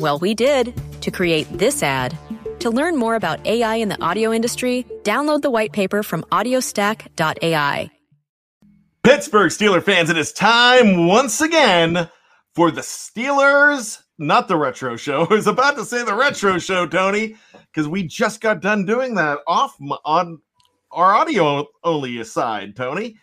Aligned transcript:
Well, 0.00 0.18
we 0.18 0.34
did 0.34 0.74
to 1.02 1.10
create 1.10 1.46
this 1.56 1.82
ad. 1.82 2.18
To 2.60 2.70
learn 2.70 2.96
more 2.96 3.14
about 3.14 3.46
AI 3.46 3.76
in 3.76 3.88
the 3.88 4.02
audio 4.02 4.32
industry, 4.32 4.86
download 5.02 5.42
the 5.42 5.50
white 5.50 5.72
paper 5.72 6.02
from 6.02 6.22
audiostack.ai. 6.32 7.90
Pittsburgh 9.04 9.50
Steeler 9.50 9.82
fans, 9.82 10.10
it 10.10 10.16
is 10.16 10.32
time 10.32 11.06
once 11.06 11.40
again 11.40 12.08
for 12.54 12.70
the 12.70 12.80
Steelers, 12.80 14.02
not 14.18 14.48
the 14.48 14.56
retro 14.56 14.96
show. 14.96 15.26
I 15.30 15.34
was 15.34 15.46
about 15.46 15.76
to 15.76 15.84
say 15.84 16.02
the 16.02 16.14
retro 16.14 16.58
show, 16.58 16.86
Tony, 16.86 17.36
because 17.52 17.86
we 17.86 18.02
just 18.02 18.40
got 18.40 18.62
done 18.62 18.86
doing 18.86 19.14
that 19.14 19.38
off 19.46 19.76
on 20.04 20.40
our 20.90 21.14
audio 21.14 21.66
only 21.84 22.24
side, 22.24 22.74
Tony. 22.74 23.16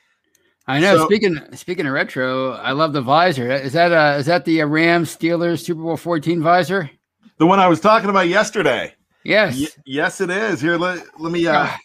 I 0.71 0.79
know. 0.79 0.97
So- 0.97 1.05
speaking 1.05 1.39
speaking 1.53 1.85
of 1.85 1.93
retro, 1.93 2.51
I 2.53 2.71
love 2.71 2.93
the 2.93 3.01
visor. 3.01 3.51
Is 3.51 3.73
that 3.73 3.91
uh 3.91 4.17
is 4.19 4.25
that 4.27 4.45
the 4.45 4.61
uh, 4.61 4.65
Rams 4.67 5.15
Steelers 5.15 5.63
Super 5.63 5.81
Bowl 5.81 5.97
14 5.97 6.41
visor? 6.41 6.89
The 7.37 7.45
one 7.45 7.59
I 7.59 7.67
was 7.67 7.79
talking 7.79 8.09
about 8.09 8.27
yesterday. 8.27 8.93
Yes. 9.23 9.59
Y- 9.59 9.67
yes, 9.85 10.21
it 10.21 10.29
is. 10.29 10.61
Here, 10.61 10.77
let, 10.77 11.03
let 11.19 11.31
me 11.31 11.45
uh, 11.47 11.53
Ah. 11.67 11.77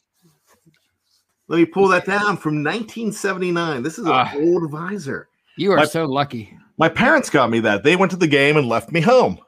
let 1.48 1.56
me 1.58 1.66
pull 1.66 1.88
that 1.88 2.04
down 2.06 2.36
from 2.36 2.62
1979. 2.64 3.82
This 3.82 3.98
is 3.98 4.06
an 4.06 4.12
Ah. 4.14 4.32
old 4.36 4.70
visor. 4.70 5.28
you 5.56 5.72
are 5.72 5.76
my- 5.78 5.84
so 5.84 6.04
lucky. 6.04 6.56
My 6.78 6.88
parents 6.90 7.30
got 7.30 7.48
me 7.50 7.60
that. 7.60 7.84
They 7.84 7.96
went 7.96 8.10
to 8.10 8.18
the 8.18 8.26
game 8.26 8.56
and 8.58 8.68
left 8.68 8.92
me 8.92 9.00
home. 9.00 9.38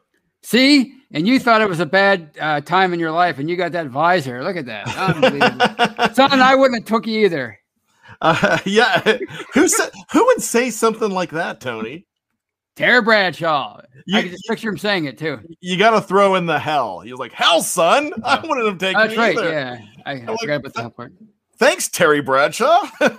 See? 0.43 0.95
And 1.13 1.27
you 1.29 1.39
thought 1.39 1.61
it 1.63 1.69
was 1.69 1.81
a 1.81 1.87
bad 1.87 2.31
uh, 2.41 2.61
time 2.63 2.93
in 2.95 3.01
your 3.01 3.11
life, 3.11 3.39
and 3.39 3.49
you 3.51 3.57
got 3.57 3.73
that 3.73 3.89
visor. 3.89 4.43
Look 4.45 4.57
at 4.57 4.67
that. 4.67 4.87
Unbelievable. 4.97 6.15
Son, 6.15 6.41
I 6.41 6.55
wouldn't 6.55 6.81
have 6.81 6.87
took 6.89 7.07
you 7.07 7.25
either. 7.27 7.58
Uh, 8.21 8.59
yeah, 8.65 9.19
who 9.55 9.69
said 9.69 9.91
who 10.13 10.25
would 10.27 10.43
say 10.43 10.71
something 10.71 11.11
like 11.11 11.31
that, 11.31 11.61
Tony? 11.61 12.07
Terry 12.77 13.03
Bradshaw. 13.03 13.81
You- 14.07 14.19
I 14.19 14.23
can 14.23 14.31
just 14.31 14.45
picture 14.49 14.71
him 14.71 14.79
saying 14.79 15.07
it 15.07 15.19
too. 15.19 15.41
You 15.61 15.77
got 15.77 15.91
to 15.91 16.01
throw 16.01 16.37
in 16.37 16.47
the 16.47 16.59
hell. 16.59 17.01
He 17.01 17.11
was 17.11 17.19
like, 17.19 17.33
"Hell, 17.33 17.63
son, 17.63 18.13
I 18.25 18.39
wouldn't 18.41 18.67
have 18.67 18.79
taken 18.79 19.01
That's 19.01 19.15
it 19.15 19.19
right. 19.19 19.37
either." 19.37 19.51
Yeah. 19.51 19.79
I, 20.07 20.13
I 20.13 20.25
like 20.25 20.41
forgot 20.41 20.61
about 20.61 20.77
hell 20.77 20.91
part. 20.91 21.13
Thanks, 21.59 21.89
Terry 21.89 22.21
Bradshaw. 22.21 22.83
oh, 23.01 23.17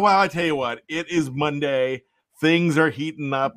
wow. 0.00 0.20
I 0.20 0.28
tell 0.28 0.46
you 0.46 0.56
what, 0.56 0.80
it 0.88 1.10
is 1.10 1.30
Monday. 1.30 2.04
Things 2.40 2.78
are 2.78 2.88
heating 2.88 3.34
up. 3.34 3.52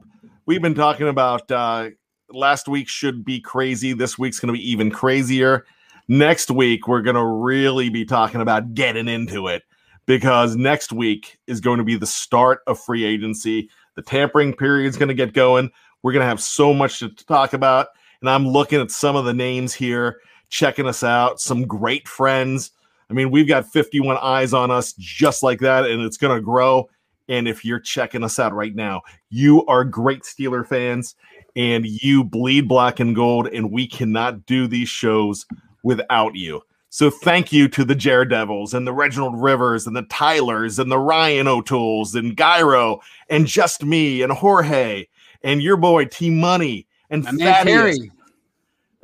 We've 0.45 0.61
been 0.61 0.75
talking 0.75 1.07
about 1.07 1.49
uh, 1.49 1.91
last 2.29 2.67
week 2.67 2.89
should 2.89 3.23
be 3.23 3.39
crazy. 3.39 3.93
This 3.93 4.19
week's 4.19 4.41
going 4.41 4.53
to 4.53 4.59
be 4.59 4.71
even 4.71 4.91
crazier. 4.91 5.65
Next 6.11 6.51
week, 6.51 6.89
we're 6.89 7.03
going 7.03 7.15
to 7.15 7.23
really 7.23 7.87
be 7.87 8.03
talking 8.03 8.41
about 8.41 8.73
getting 8.73 9.07
into 9.07 9.47
it 9.47 9.63
because 10.05 10.57
next 10.57 10.91
week 10.91 11.39
is 11.47 11.61
going 11.61 11.77
to 11.77 11.85
be 11.85 11.95
the 11.95 12.05
start 12.05 12.59
of 12.67 12.77
free 12.77 13.05
agency. 13.05 13.69
The 13.95 14.01
tampering 14.01 14.53
period 14.53 14.89
is 14.89 14.97
going 14.97 15.07
to 15.07 15.15
get 15.15 15.31
going. 15.31 15.71
We're 16.03 16.11
going 16.11 16.23
to 16.23 16.27
have 16.27 16.41
so 16.41 16.73
much 16.73 16.99
to 16.99 17.07
talk 17.11 17.53
about. 17.53 17.87
And 18.19 18.29
I'm 18.29 18.45
looking 18.45 18.81
at 18.81 18.91
some 18.91 19.15
of 19.15 19.23
the 19.23 19.33
names 19.33 19.73
here 19.73 20.19
checking 20.49 20.85
us 20.85 21.01
out, 21.01 21.39
some 21.39 21.65
great 21.65 22.09
friends. 22.09 22.71
I 23.09 23.13
mean, 23.13 23.31
we've 23.31 23.47
got 23.47 23.71
51 23.71 24.17
eyes 24.17 24.53
on 24.53 24.69
us 24.69 24.91
just 24.99 25.43
like 25.43 25.61
that, 25.61 25.85
and 25.85 26.01
it's 26.01 26.17
going 26.17 26.35
to 26.35 26.43
grow. 26.43 26.89
And 27.29 27.47
if 27.47 27.63
you're 27.63 27.79
checking 27.79 28.25
us 28.25 28.37
out 28.37 28.53
right 28.53 28.75
now, 28.75 29.03
you 29.29 29.65
are 29.67 29.85
great 29.85 30.23
Steeler 30.23 30.67
fans 30.67 31.15
and 31.55 31.85
you 31.85 32.25
bleed 32.25 32.67
black 32.67 32.99
and 32.99 33.15
gold, 33.15 33.47
and 33.47 33.71
we 33.71 33.87
cannot 33.87 34.45
do 34.45 34.67
these 34.67 34.89
shows 34.89 35.45
without 35.83 36.35
you. 36.35 36.61
So 36.89 37.09
thank 37.09 37.53
you 37.53 37.69
to 37.69 37.85
the 37.85 37.95
Jared 37.95 38.31
Devils 38.31 38.73
and 38.73 38.85
the 38.85 38.91
Reginald 38.91 39.41
Rivers 39.41 39.87
and 39.87 39.95
the 39.95 40.01
Tylers 40.03 40.77
and 40.77 40.91
the 40.91 40.99
Ryan 40.99 41.47
O'Tools 41.47 42.15
and 42.15 42.35
Gyro 42.35 42.99
and 43.29 43.47
just 43.47 43.85
me 43.85 44.21
and 44.21 44.33
Jorge 44.33 45.05
and 45.41 45.61
your 45.61 45.77
boy 45.77 46.05
T 46.05 46.29
Money 46.29 46.87
and 47.09 47.23
Thaddeus 47.23 47.63
Terry. 47.63 48.11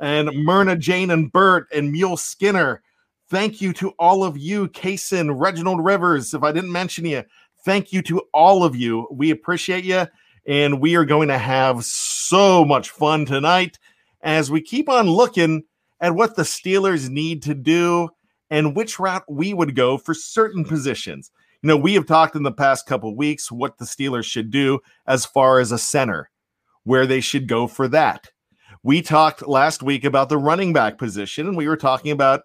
and 0.00 0.30
Myrna, 0.44 0.76
Jane, 0.76 1.10
and 1.10 1.32
Bert, 1.32 1.66
and 1.72 1.90
Mule 1.90 2.18
Skinner. 2.18 2.82
Thank 3.30 3.60
you 3.60 3.72
to 3.74 3.90
all 3.98 4.22
of 4.24 4.36
you, 4.36 4.68
Kason, 4.68 5.38
Reginald 5.38 5.84
Rivers. 5.84 6.34
If 6.34 6.42
I 6.42 6.52
didn't 6.52 6.72
mention 6.72 7.04
you, 7.04 7.24
thank 7.64 7.92
you 7.92 8.02
to 8.02 8.20
all 8.32 8.64
of 8.64 8.76
you. 8.76 9.06
We 9.10 9.30
appreciate 9.30 9.84
you, 9.84 10.06
and 10.46 10.80
we 10.80 10.94
are 10.96 11.04
going 11.04 11.28
to 11.28 11.38
have 11.38 11.84
so 11.84 12.64
much 12.64 12.90
fun 12.90 13.24
tonight 13.26 13.78
as 14.22 14.50
we 14.50 14.60
keep 14.60 14.88
on 14.88 15.08
looking 15.08 15.64
at 16.00 16.14
what 16.14 16.36
the 16.36 16.42
Steelers 16.42 17.08
need 17.08 17.42
to 17.42 17.54
do 17.54 18.08
and 18.50 18.74
which 18.74 18.98
route 18.98 19.24
we 19.28 19.52
would 19.52 19.74
go 19.74 19.98
for 19.98 20.14
certain 20.14 20.64
positions. 20.64 21.30
You 21.62 21.68
know, 21.68 21.76
we 21.76 21.94
have 21.94 22.06
talked 22.06 22.36
in 22.36 22.44
the 22.44 22.52
past 22.52 22.86
couple 22.86 23.14
weeks 23.16 23.50
what 23.50 23.78
the 23.78 23.84
Steelers 23.84 24.24
should 24.24 24.50
do 24.50 24.80
as 25.06 25.26
far 25.26 25.58
as 25.58 25.72
a 25.72 25.78
center, 25.78 26.30
where 26.84 27.06
they 27.06 27.20
should 27.20 27.48
go 27.48 27.66
for 27.66 27.88
that. 27.88 28.28
We 28.82 29.02
talked 29.02 29.46
last 29.46 29.82
week 29.82 30.04
about 30.04 30.28
the 30.28 30.38
running 30.38 30.72
back 30.72 30.98
position, 30.98 31.48
and 31.48 31.56
we 31.56 31.66
were 31.66 31.76
talking 31.76 32.12
about, 32.12 32.42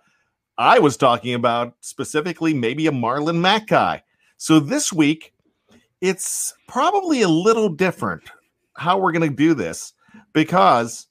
I 0.57 0.79
was 0.79 0.97
talking 0.97 1.35
about 1.35 1.75
specifically 1.81 2.53
maybe 2.53 2.87
a 2.87 2.91
Marlon 2.91 3.39
Mack 3.39 3.67
guy. 3.67 4.01
So 4.37 4.59
this 4.59 4.91
week, 4.91 5.33
it's 6.01 6.53
probably 6.67 7.21
a 7.21 7.29
little 7.29 7.69
different 7.69 8.23
how 8.75 8.97
we're 8.97 9.11
going 9.11 9.29
to 9.29 9.35
do 9.35 9.53
this 9.53 9.93
because 10.33 11.07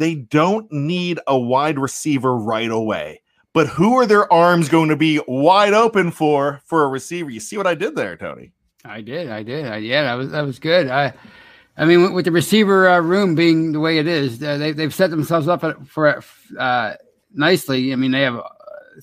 they 0.00 0.14
don't 0.14 0.70
need 0.72 1.20
a 1.26 1.38
wide 1.38 1.78
receiver 1.78 2.34
right 2.34 2.70
away. 2.70 3.22
But 3.52 3.66
who 3.66 3.98
are 3.98 4.06
their 4.06 4.32
arms 4.32 4.68
going 4.68 4.88
to 4.88 4.96
be 4.96 5.20
wide 5.28 5.74
open 5.74 6.10
for 6.10 6.62
for 6.64 6.84
a 6.84 6.88
receiver? 6.88 7.30
You 7.30 7.40
see 7.40 7.56
what 7.56 7.66
I 7.66 7.74
did 7.74 7.94
there, 7.94 8.16
Tony? 8.16 8.52
I 8.84 9.02
did. 9.02 9.30
I 9.30 9.42
did. 9.42 9.66
I, 9.66 9.76
yeah, 9.76 10.02
that 10.04 10.14
was 10.14 10.30
that 10.30 10.42
was 10.42 10.58
good. 10.58 10.88
I, 10.88 11.12
I 11.76 11.84
mean, 11.84 12.12
with, 12.12 12.24
the 12.24 12.32
receiver 12.32 12.88
uh, 12.88 13.00
room 13.00 13.34
being 13.34 13.72
the 13.72 13.80
way 13.80 13.98
it 13.98 14.06
is, 14.06 14.42
uh, 14.42 14.56
they 14.56 14.72
they've 14.72 14.94
set 14.94 15.10
themselves 15.10 15.48
up 15.48 15.62
for 15.86 16.22
uh, 16.58 16.94
nicely. 17.34 17.92
I 17.92 17.96
mean, 17.96 18.12
they 18.12 18.22
have 18.22 18.36
uh, 18.36 18.48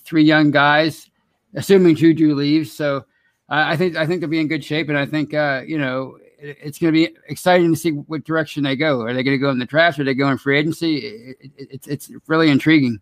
three 0.04 0.24
young 0.24 0.52
guys 0.52 1.10
assuming 1.56 1.96
Juju 1.96 2.36
leaves. 2.36 2.72
So 2.72 3.06
I 3.50 3.76
think 3.78 3.96
I 3.96 4.06
think 4.06 4.22
they'll 4.22 4.30
be 4.30 4.40
in 4.40 4.48
good 4.48 4.64
shape, 4.64 4.90
and 4.90 4.98
I 4.98 5.06
think 5.06 5.34
uh, 5.34 5.64
you 5.66 5.78
know 5.78 6.18
it's 6.40 6.80
going 6.80 6.94
to 6.94 6.98
be 6.98 7.16
exciting 7.28 7.74
to 7.74 7.80
see 7.80 7.92
what 7.92 8.24
direction 8.24 8.64
they 8.64 8.76
go. 8.76 9.02
Are 9.02 9.14
they 9.14 9.24
going 9.24 9.36
to 9.36 9.42
go 9.42 9.50
in 9.50 9.60
the 9.60 9.66
draft? 9.66 10.00
Are 10.00 10.04
they 10.04 10.14
going 10.14 10.38
free 10.38 10.58
agency? 10.58 10.98
It, 10.98 11.38
it, 11.42 11.68
it's 11.72 11.88
it's 11.88 12.12
really 12.28 12.50
intriguing. 12.50 13.00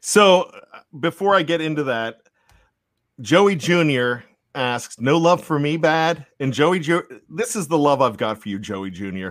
So 0.00 0.42
uh, 0.42 0.80
before 1.00 1.34
I 1.34 1.42
get 1.42 1.60
into 1.60 1.84
that, 1.84 2.22
Joey 3.20 3.56
Jr. 3.56 4.16
asks, 4.54 4.98
"No 5.00 5.18
love 5.18 5.44
for 5.44 5.58
me, 5.58 5.76
bad." 5.76 6.26
And 6.40 6.52
Joey, 6.52 6.82
this 7.28 7.56
is 7.56 7.68
the 7.68 7.78
love 7.78 8.02
I've 8.02 8.16
got 8.16 8.40
for 8.40 8.48
you, 8.48 8.58
Joey 8.58 8.90
Jr. 8.90 9.30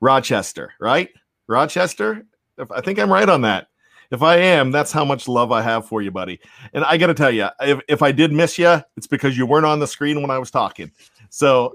Rochester, 0.00 0.72
right? 0.80 1.10
Rochester. 1.46 2.26
If 2.58 2.70
I 2.70 2.80
think 2.80 2.98
I'm 2.98 3.12
right 3.12 3.28
on 3.28 3.42
that. 3.42 3.68
If 4.10 4.22
I 4.22 4.36
am, 4.36 4.70
that's 4.70 4.92
how 4.92 5.04
much 5.04 5.26
love 5.26 5.50
I 5.50 5.62
have 5.62 5.88
for 5.88 6.00
you, 6.00 6.10
buddy. 6.10 6.40
And 6.72 6.84
I 6.84 6.96
got 6.96 7.08
to 7.08 7.14
tell 7.14 7.30
you, 7.30 7.48
if, 7.60 7.80
if 7.88 8.02
I 8.02 8.12
did 8.12 8.32
miss 8.32 8.56
you, 8.56 8.80
it's 8.96 9.08
because 9.08 9.36
you 9.36 9.46
weren't 9.46 9.66
on 9.66 9.80
the 9.80 9.86
screen 9.86 10.22
when 10.22 10.30
I 10.30 10.38
was 10.38 10.50
talking. 10.50 10.92
So, 11.28 11.74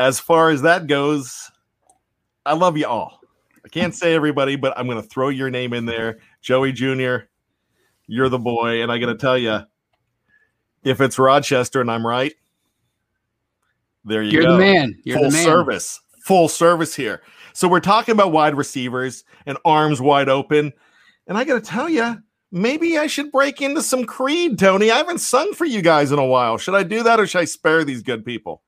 as 0.00 0.18
far 0.18 0.48
as 0.48 0.62
that 0.62 0.86
goes, 0.86 1.50
I 2.46 2.54
love 2.54 2.78
you 2.78 2.86
all. 2.86 3.20
I 3.62 3.68
can't 3.68 3.94
say 3.94 4.14
everybody, 4.14 4.56
but 4.56 4.72
I'm 4.78 4.86
going 4.86 5.00
to 5.00 5.06
throw 5.06 5.28
your 5.28 5.50
name 5.50 5.74
in 5.74 5.84
there. 5.84 6.20
Joey 6.40 6.72
Jr., 6.72 7.16
you're 8.06 8.30
the 8.30 8.38
boy. 8.38 8.82
And 8.82 8.90
I 8.90 8.96
got 8.96 9.06
to 9.06 9.14
tell 9.14 9.36
you, 9.36 9.60
if 10.82 11.02
it's 11.02 11.18
Rochester 11.18 11.82
and 11.82 11.90
I'm 11.90 12.06
right, 12.06 12.32
there 14.02 14.22
you 14.22 14.30
You're 14.32 14.44
go. 14.44 14.52
the 14.52 14.58
man. 14.58 14.98
You're 15.04 15.18
Full 15.18 15.28
the 15.28 15.34
man. 15.34 15.44
service. 15.44 16.00
Full 16.24 16.48
service 16.48 16.94
here. 16.94 17.20
So 17.52 17.68
we're 17.68 17.80
talking 17.80 18.14
about 18.14 18.32
wide 18.32 18.56
receivers 18.56 19.24
and 19.44 19.58
arms 19.66 20.00
wide 20.00 20.30
open. 20.30 20.72
And 21.26 21.36
I 21.36 21.44
got 21.44 21.62
to 21.62 21.70
tell 21.70 21.90
you, 21.90 22.22
maybe 22.50 22.96
I 22.96 23.06
should 23.06 23.30
break 23.30 23.60
into 23.60 23.82
some 23.82 24.06
Creed, 24.06 24.58
Tony. 24.58 24.90
I 24.90 24.96
haven't 24.96 25.20
sung 25.20 25.52
for 25.52 25.66
you 25.66 25.82
guys 25.82 26.10
in 26.10 26.18
a 26.18 26.24
while. 26.24 26.56
Should 26.56 26.74
I 26.74 26.84
do 26.84 27.02
that 27.02 27.20
or 27.20 27.26
should 27.26 27.42
I 27.42 27.44
spare 27.44 27.84
these 27.84 28.02
good 28.02 28.24
people? 28.24 28.62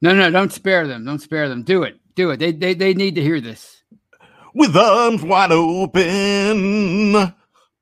No, 0.00 0.14
no, 0.14 0.30
don't 0.30 0.52
spare 0.52 0.86
them. 0.86 1.04
Don't 1.04 1.20
spare 1.20 1.48
them. 1.48 1.62
Do 1.62 1.82
it. 1.82 1.98
Do 2.14 2.30
it. 2.30 2.38
They 2.38 2.52
they, 2.52 2.74
they 2.74 2.94
need 2.94 3.14
to 3.16 3.22
hear 3.22 3.40
this. 3.40 3.82
With 4.54 4.76
arms 4.76 5.22
wide 5.22 5.52
open. 5.52 7.14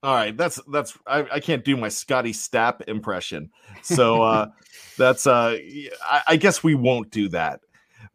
All 0.03 0.15
right, 0.15 0.37
that's 0.37 0.61
that's 0.71 0.97
I, 1.07 1.27
I 1.33 1.41
can't 1.41 1.65
do 1.65 1.77
my 1.77 1.89
Scotty 1.89 2.33
Stapp 2.33 2.83
impression. 2.89 3.51
So 3.83 4.23
uh 4.23 4.49
that's 4.99 5.27
uh 5.27 5.59
I, 6.03 6.23
I 6.29 6.37
guess 6.37 6.63
we 6.63 6.75
won't 6.75 7.11
do 7.11 7.29
that. 7.31 7.61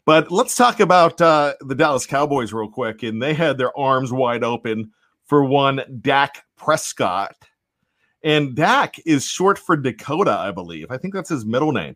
But 0.06 0.31
let's 0.31 0.56
talk 0.56 0.80
about 0.80 1.21
uh 1.21 1.56
the 1.62 1.75
Dallas 1.75 2.06
Cowboys 2.06 2.53
real 2.53 2.69
quick. 2.69 3.03
And 3.03 3.21
they 3.21 3.33
had 3.33 3.57
their 3.57 3.77
arms 3.77 4.12
wide 4.12 4.44
open 4.44 4.92
for 5.25 5.44
one 5.44 5.81
Dak 6.01 6.44
Prescott. 6.56 7.36
And 8.24 8.56
Dak 8.56 8.95
is 9.06 9.25
short 9.25 9.57
for 9.57 9.75
Dakota, 9.75 10.31
I 10.31 10.51
believe. 10.51 10.92
I 10.92 10.98
think 10.98 11.13
that's 11.13 11.30
his 11.30 11.45
middle 11.45 11.71
name. 11.71 11.95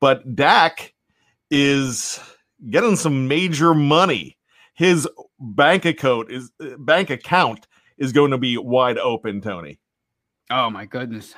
But 0.00 0.36
Dak 0.36 0.92
is 1.52 2.18
getting 2.70 2.96
some 2.96 3.28
major 3.28 3.74
money. 3.74 4.38
His 4.74 5.06
bank 5.38 5.84
account 5.84 6.32
is 6.32 6.50
bank 6.78 7.10
account 7.10 7.68
is 7.98 8.10
going 8.10 8.30
to 8.30 8.38
be 8.38 8.56
wide 8.56 8.96
open, 8.96 9.42
Tony. 9.42 9.78
Oh 10.50 10.70
my 10.70 10.86
goodness. 10.86 11.34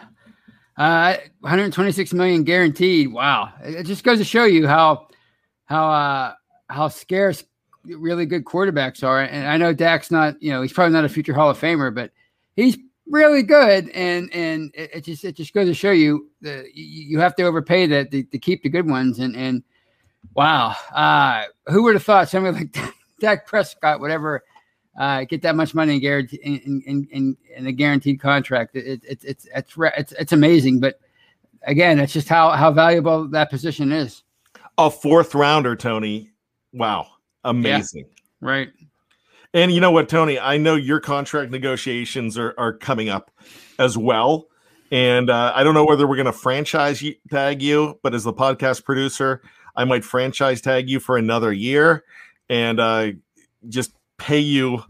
Uh 0.77 1.17
126 1.41 2.13
million 2.15 2.45
guaranteed. 2.45 3.13
Wow. 3.13 3.53
It 3.63 3.85
just 3.85 4.05
goes 4.05 4.19
to 4.19 4.25
show 4.25 4.45
you 4.45 4.69
how 4.69 5.09
how 5.65 5.91
uh 5.91 6.35
how 6.69 6.89
scarce 6.89 7.45
really 7.85 8.25
good 8.25 8.45
quarterbacks 8.45 9.03
are. 9.03 9.21
And 9.21 9.49
I 9.49 9.57
know 9.57 9.73
Dak's 9.73 10.11
not, 10.11 10.41
you 10.41 10.53
know, 10.53 10.63
he's 10.63 10.73
probably 10.73 10.95
not 10.95 11.05
a 11.05 11.09
future 11.09 11.35
Hall 11.35 11.51
of 11.51 11.59
Famer, 11.59 11.93
but 11.95 12.13
he's 12.55 12.79
really 13.09 13.43
good. 13.43 13.89
And 13.91 14.33
and 14.33 14.71
it, 14.75 14.91
it 14.95 15.05
just 15.05 15.25
it 15.25 15.37
just 15.37 15.53
goes 15.53 15.67
to 15.67 15.75
show 15.75 15.91
you 15.91 16.31
that 16.43 16.67
you, 16.73 16.85
you 16.85 17.19
have 17.19 17.35
to 17.37 17.43
overpay 17.43 17.87
that 17.89 18.13
to, 18.13 18.23
to 18.23 18.39
keep 18.39 18.63
the 18.63 18.69
good 18.69 18.89
ones. 18.89 19.19
And 19.19 19.35
and 19.37 19.65
wow, 20.35 20.75
uh, 20.95 21.45
who 21.67 21.83
would 21.85 21.95
have 21.95 22.05
thought 22.05 22.29
somebody 22.29 22.59
like 22.59 22.77
Dak 23.21 23.47
Prescott 23.47 24.01
would 24.01 24.11
ever 24.11 24.45
uh, 24.99 25.25
get 25.25 25.43
that 25.43 25.57
much 25.57 25.75
money 25.75 25.95
in 25.95 26.01
guarantee 26.01 26.41
in 26.43 26.83
in, 26.87 27.09
in, 27.11 27.37
in 27.57 27.67
a 27.67 27.73
guaranteed 27.73 28.21
contract? 28.21 28.77
It, 28.77 28.87
it, 28.87 29.03
it's 29.09 29.25
it's 29.25 29.49
it's 29.55 29.75
it's 29.77 30.13
it's 30.13 30.33
amazing. 30.33 30.81
But 30.81 31.01
again, 31.67 31.99
it's 31.99 32.13
just 32.13 32.29
how 32.29 32.51
how 32.51 32.73
valuable 32.73 33.29
that 33.29 33.51
position 33.51 33.93
is. 33.93 34.23
A 34.79 34.91
fourth 34.91 35.35
rounder, 35.35 35.77
Tony. 35.77 36.31
Wow. 36.73 37.07
Amazing. 37.45 38.07
Right. 38.41 38.71
And 39.53 39.71
you 39.71 39.81
know 39.81 39.93
what, 39.93 40.09
Tony? 40.09 40.39
I 40.39 40.57
know 40.57 40.75
your 40.75 40.99
contract 40.99 41.53
negotiations 41.53 42.37
are, 42.37 42.55
are 42.59 42.73
coming 42.73 43.09
up 43.09 43.31
as 43.79 43.97
well. 43.97 44.49
And 44.91 45.31
uh, 45.31 45.53
I 45.55 45.63
don't 45.63 45.75
know 45.75 45.85
whether 45.85 46.07
we're 46.07 46.17
going 46.17 46.27
to 46.27 46.33
franchise 46.33 47.03
tag 47.31 47.63
you, 47.63 47.99
but 48.03 48.15
as 48.15 48.25
the 48.25 48.33
podcast 48.33 48.85
producer, 48.85 49.43
I 49.77 49.85
might 49.85 50.05
franchise 50.05 50.61
tag 50.61 50.89
you 50.89 51.01
for 51.01 51.17
another 51.17 51.53
year 51.53 52.05
and 52.49 52.81
uh, 52.81 53.13
just 53.69 53.93
pay 54.19 54.39
you 54.39 54.83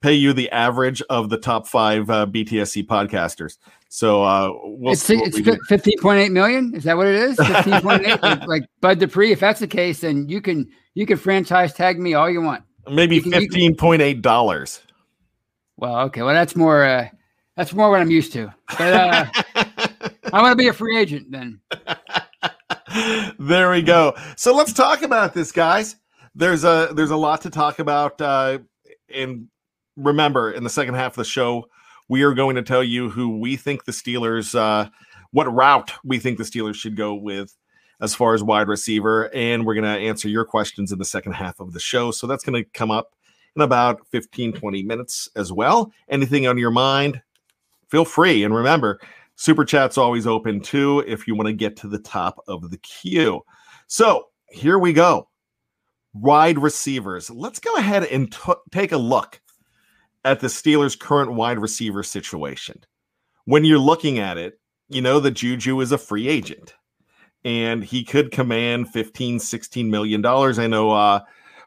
pay 0.00 0.12
you 0.12 0.32
the 0.32 0.50
average 0.50 1.02
of 1.10 1.28
the 1.28 1.38
top 1.38 1.66
five 1.66 2.08
uh, 2.10 2.26
BTSC 2.26 2.86
podcasters. 2.86 3.58
So 3.88 4.22
uh, 4.22 4.52
we'll 4.62 4.92
it's 4.92 5.02
see 5.02 5.16
it's 5.18 5.36
we 5.40 5.58
fifteen 5.66 5.98
point 6.00 6.20
eight 6.20 6.32
million. 6.32 6.74
Is 6.74 6.84
that 6.84 6.96
what 6.96 7.06
it 7.06 7.14
is? 7.14 7.36
Fifteen 7.36 7.80
point 7.80 8.06
eight. 8.06 8.22
like, 8.46 8.64
Bud 8.80 8.98
Dupree. 8.98 9.32
If 9.32 9.40
that's 9.40 9.60
the 9.60 9.66
case, 9.66 10.00
then 10.00 10.28
you 10.28 10.40
can 10.40 10.68
you 10.94 11.06
can 11.06 11.16
franchise 11.16 11.72
tag 11.72 11.98
me 11.98 12.14
all 12.14 12.28
you 12.28 12.42
want. 12.42 12.64
maybe 12.90 13.16
you 13.16 13.22
can- 13.22 13.32
fifteen 13.32 13.74
point 13.74 14.02
eight 14.02 14.20
dollars. 14.22 14.82
Well, 15.76 16.00
okay. 16.06 16.22
Well, 16.22 16.34
that's 16.34 16.56
more. 16.56 16.84
Uh, 16.84 17.08
that's 17.56 17.72
more 17.72 17.90
what 17.90 18.00
I'm 18.00 18.10
used 18.10 18.32
to. 18.34 18.52
But 18.78 18.92
uh, 18.92 19.26
I 20.32 20.42
want 20.42 20.52
to 20.52 20.56
be 20.56 20.68
a 20.68 20.72
free 20.72 20.98
agent 20.98 21.30
then. 21.30 21.60
There 23.38 23.70
we 23.70 23.82
go. 23.82 24.14
So 24.36 24.54
let's 24.54 24.72
talk 24.72 25.02
about 25.02 25.34
this, 25.34 25.52
guys. 25.52 25.96
There's 26.34 26.64
a 26.64 26.90
there's 26.94 27.10
a 27.10 27.16
lot 27.16 27.42
to 27.42 27.50
talk 27.50 27.78
about. 27.78 28.20
Uh, 28.20 28.58
and 29.12 29.48
remember, 29.96 30.52
in 30.52 30.64
the 30.64 30.70
second 30.70 30.94
half 30.94 31.12
of 31.12 31.16
the 31.16 31.24
show, 31.24 31.66
we 32.08 32.22
are 32.22 32.34
going 32.34 32.56
to 32.56 32.62
tell 32.62 32.82
you 32.82 33.10
who 33.10 33.38
we 33.38 33.56
think 33.56 33.84
the 33.84 33.92
Steelers, 33.92 34.54
uh, 34.58 34.88
what 35.30 35.52
route 35.52 35.92
we 36.04 36.18
think 36.18 36.38
the 36.38 36.44
Steelers 36.44 36.76
should 36.76 36.96
go 36.96 37.14
with 37.14 37.54
as 38.00 38.14
far 38.14 38.34
as 38.34 38.42
wide 38.42 38.68
receiver, 38.68 39.32
and 39.34 39.66
we're 39.66 39.74
going 39.74 39.84
to 39.84 40.06
answer 40.06 40.28
your 40.28 40.44
questions 40.44 40.92
in 40.92 40.98
the 40.98 41.04
second 41.04 41.32
half 41.32 41.58
of 41.60 41.72
the 41.72 41.80
show. 41.80 42.10
So 42.10 42.26
that's 42.26 42.44
going 42.44 42.62
to 42.62 42.70
come 42.70 42.90
up 42.90 43.14
in 43.56 43.62
about 43.62 44.06
15, 44.08 44.52
20 44.52 44.82
minutes 44.84 45.28
as 45.34 45.52
well. 45.52 45.92
Anything 46.08 46.46
on 46.46 46.58
your 46.58 46.70
mind, 46.70 47.20
feel 47.88 48.04
free. 48.04 48.44
And 48.44 48.54
remember, 48.54 49.00
Super 49.40 49.64
chat's 49.64 49.96
always 49.96 50.26
open 50.26 50.60
too 50.60 51.04
if 51.06 51.28
you 51.28 51.36
want 51.36 51.46
to 51.46 51.52
get 51.52 51.76
to 51.76 51.86
the 51.86 52.00
top 52.00 52.40
of 52.48 52.72
the 52.72 52.78
queue. 52.78 53.40
So 53.86 54.24
here 54.50 54.80
we 54.80 54.92
go. 54.92 55.28
Wide 56.12 56.58
receivers. 56.58 57.30
Let's 57.30 57.60
go 57.60 57.72
ahead 57.76 58.02
and 58.02 58.32
t- 58.32 58.52
take 58.72 58.90
a 58.90 58.98
look 58.98 59.40
at 60.24 60.40
the 60.40 60.48
Steelers' 60.48 60.98
current 60.98 61.34
wide 61.34 61.60
receiver 61.60 62.02
situation. 62.02 62.80
When 63.44 63.64
you're 63.64 63.78
looking 63.78 64.18
at 64.18 64.38
it, 64.38 64.58
you 64.88 65.02
know 65.02 65.20
that 65.20 65.30
Juju 65.34 65.80
is 65.82 65.92
a 65.92 65.98
free 65.98 66.26
agent 66.26 66.74
and 67.44 67.84
he 67.84 68.02
could 68.02 68.32
command 68.32 68.88
15, 68.88 69.38
16 69.38 69.88
million 69.88 70.20
dollars. 70.20 70.58
I 70.58 70.66
know 70.66 70.90
uh, 70.90 71.20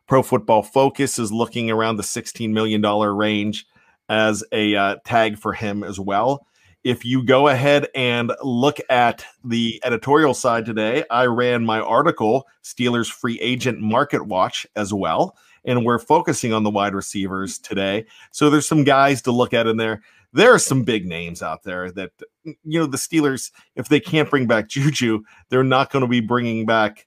Pro 0.09 0.23
Football 0.23 0.63
Focus 0.63 1.17
is 1.17 1.31
looking 1.31 1.71
around 1.71 1.95
the 1.95 2.03
16 2.03 2.53
million 2.53 2.81
dollar 2.81 3.15
range 3.15 3.65
as 4.09 4.43
a 4.51 4.75
uh, 4.75 4.97
tag 5.05 5.37
for 5.37 5.53
him 5.53 5.85
as 5.85 6.01
well 6.01 6.45
if 6.83 7.05
you 7.05 7.23
go 7.23 7.47
ahead 7.47 7.87
and 7.93 8.31
look 8.43 8.79
at 8.89 9.23
the 9.43 9.79
editorial 9.83 10.33
side 10.33 10.65
today, 10.65 11.03
I 11.11 11.25
ran 11.25 11.63
my 11.65 11.79
article, 11.79 12.47
Steelers 12.63 13.11
Free 13.11 13.39
Agent 13.39 13.79
Market 13.79 14.25
Watch, 14.25 14.65
as 14.75 14.93
well. 14.93 15.37
And 15.63 15.85
we're 15.85 15.99
focusing 15.99 16.53
on 16.53 16.63
the 16.63 16.71
wide 16.71 16.95
receivers 16.95 17.59
today. 17.59 18.05
So 18.31 18.49
there's 18.49 18.67
some 18.67 18.83
guys 18.83 19.21
to 19.23 19.31
look 19.31 19.53
at 19.53 19.67
in 19.67 19.77
there. 19.77 20.01
There 20.33 20.51
are 20.53 20.59
some 20.59 20.83
big 20.83 21.05
names 21.05 21.43
out 21.43 21.61
there 21.63 21.91
that, 21.91 22.11
you 22.43 22.79
know, 22.79 22.87
the 22.87 22.97
Steelers, 22.97 23.51
if 23.75 23.87
they 23.87 23.99
can't 23.99 24.29
bring 24.29 24.47
back 24.47 24.67
Juju, 24.69 25.21
they're 25.49 25.63
not 25.63 25.91
going 25.91 26.01
to 26.01 26.07
be 26.07 26.21
bringing 26.21 26.65
back, 26.65 27.05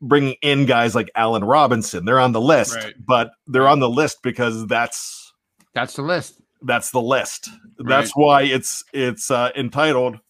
bringing 0.00 0.36
in 0.42 0.66
guys 0.66 0.94
like 0.94 1.10
Allen 1.16 1.42
Robinson. 1.42 2.04
They're 2.04 2.20
on 2.20 2.32
the 2.32 2.40
list, 2.40 2.76
Right. 2.76 2.94
but 3.04 3.32
they're 3.48 3.68
on 3.68 3.80
the 3.80 3.88
list 3.88 4.22
because 4.22 4.66
that's 4.66 5.32
That's 5.74 5.94
the 5.94 6.02
list. 6.02 6.39
That's 6.62 6.90
the 6.90 7.00
list. 7.00 7.48
That's 7.78 8.12
why 8.12 8.42
it's 8.42 8.84
it's 8.92 9.30
uh, 9.30 9.50
entitled 9.56 10.20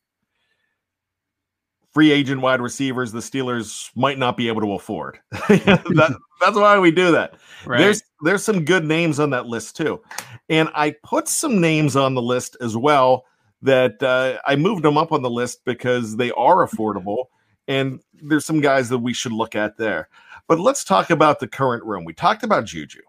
free 1.92 2.12
agent 2.12 2.40
wide 2.40 2.60
receivers 2.60 3.12
the 3.12 3.18
Steelers 3.18 3.90
might 3.96 4.18
not 4.18 4.36
be 4.36 4.48
able 4.48 4.60
to 4.60 4.72
afford. 4.74 5.18
that, 5.30 6.16
that's 6.40 6.56
why 6.56 6.78
we 6.78 6.90
do 6.90 7.10
that. 7.12 7.34
Right. 7.66 7.78
There's 7.78 8.02
there's 8.22 8.44
some 8.44 8.64
good 8.64 8.84
names 8.84 9.18
on 9.18 9.30
that 9.30 9.46
list 9.46 9.76
too, 9.76 10.00
and 10.48 10.68
I 10.74 10.94
put 11.02 11.28
some 11.28 11.60
names 11.60 11.96
on 11.96 12.14
the 12.14 12.22
list 12.22 12.56
as 12.60 12.76
well 12.76 13.24
that 13.62 14.02
uh, 14.02 14.38
I 14.46 14.56
moved 14.56 14.84
them 14.84 14.96
up 14.96 15.12
on 15.12 15.22
the 15.22 15.30
list 15.30 15.64
because 15.64 16.16
they 16.16 16.30
are 16.32 16.66
affordable, 16.66 17.26
and 17.68 18.00
there's 18.22 18.46
some 18.46 18.60
guys 18.60 18.88
that 18.88 18.98
we 18.98 19.12
should 19.12 19.32
look 19.32 19.54
at 19.54 19.76
there. 19.76 20.08
But 20.48 20.60
let's 20.60 20.84
talk 20.84 21.10
about 21.10 21.40
the 21.40 21.48
current 21.48 21.84
room. 21.84 22.04
We 22.04 22.12
talked 22.12 22.42
about 22.42 22.64
Juju. 22.64 23.00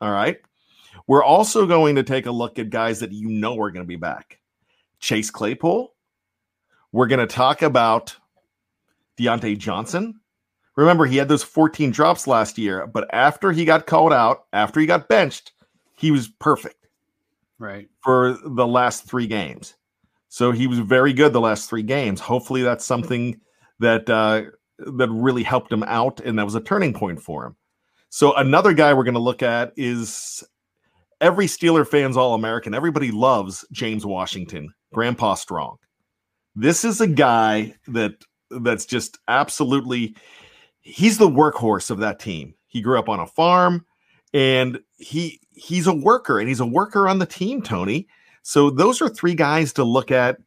All 0.00 0.10
right. 0.10 0.38
We're 1.06 1.24
also 1.24 1.66
going 1.66 1.96
to 1.96 2.02
take 2.02 2.26
a 2.26 2.30
look 2.30 2.58
at 2.58 2.70
guys 2.70 3.00
that 3.00 3.12
you 3.12 3.28
know 3.28 3.58
are 3.60 3.70
going 3.70 3.84
to 3.84 3.88
be 3.88 3.96
back. 3.96 4.38
Chase 4.98 5.30
Claypool. 5.30 5.92
We're 6.92 7.06
going 7.06 7.26
to 7.26 7.32
talk 7.32 7.62
about 7.62 8.16
Diontae 9.18 9.58
Johnson. 9.58 10.20
Remember, 10.76 11.06
he 11.06 11.16
had 11.16 11.28
those 11.28 11.42
14 11.42 11.90
drops 11.90 12.26
last 12.26 12.58
year, 12.58 12.86
but 12.86 13.12
after 13.14 13.52
he 13.52 13.64
got 13.64 13.86
called 13.86 14.12
out, 14.12 14.44
after 14.52 14.80
he 14.80 14.86
got 14.86 15.08
benched, 15.08 15.52
he 15.96 16.10
was 16.10 16.28
perfect 16.28 16.86
Right. 17.58 17.88
for 18.02 18.36
the 18.44 18.66
last 18.66 19.08
three 19.08 19.26
games. 19.26 19.74
So 20.28 20.52
he 20.52 20.66
was 20.66 20.78
very 20.80 21.12
good 21.14 21.32
the 21.32 21.40
last 21.40 21.70
three 21.70 21.82
games. 21.82 22.20
Hopefully, 22.20 22.62
that's 22.62 22.84
something 22.84 23.40
that 23.78 24.10
uh, 24.10 24.42
that 24.78 25.08
really 25.10 25.42
helped 25.42 25.72
him 25.72 25.82
out, 25.84 26.20
and 26.20 26.38
that 26.38 26.44
was 26.44 26.54
a 26.54 26.60
turning 26.60 26.92
point 26.92 27.22
for 27.22 27.46
him. 27.46 27.56
So 28.10 28.34
another 28.34 28.74
guy 28.74 28.92
we're 28.92 29.04
going 29.04 29.14
to 29.14 29.20
look 29.20 29.42
at 29.42 29.72
is 29.76 30.44
every 31.20 31.46
Steeler 31.46 31.86
fan's 31.86 32.16
All 32.16 32.34
American. 32.34 32.74
Everybody 32.74 33.10
loves 33.10 33.64
James 33.72 34.04
Washington, 34.04 34.72
Grandpa 34.92 35.34
Strong. 35.34 35.76
This 36.54 36.84
is 36.84 37.00
a 37.00 37.06
guy 37.06 37.74
that 37.88 38.14
that's 38.50 38.86
just 38.86 39.18
absolutely 39.28 40.16
he's 40.80 41.18
the 41.18 41.28
workhorse 41.28 41.90
of 41.90 41.98
that 41.98 42.20
team. 42.20 42.54
He 42.66 42.80
grew 42.80 42.98
up 42.98 43.08
on 43.08 43.20
a 43.20 43.26
farm 43.26 43.84
and 44.32 44.78
he 44.96 45.40
he's 45.52 45.86
a 45.86 45.94
worker 45.94 46.38
and 46.38 46.48
he's 46.48 46.60
a 46.60 46.66
worker 46.66 47.08
on 47.08 47.18
the 47.18 47.26
team, 47.26 47.62
Tony. 47.62 48.06
So 48.42 48.70
those 48.70 49.02
are 49.02 49.08
three 49.08 49.34
guys 49.34 49.72
to 49.74 49.84
look 49.84 50.10
at 50.10 50.38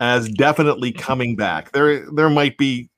as 0.00 0.28
definitely 0.28 0.92
coming 0.92 1.36
back. 1.36 1.72
There 1.72 2.08
there 2.12 2.30
might 2.30 2.58
be 2.58 2.90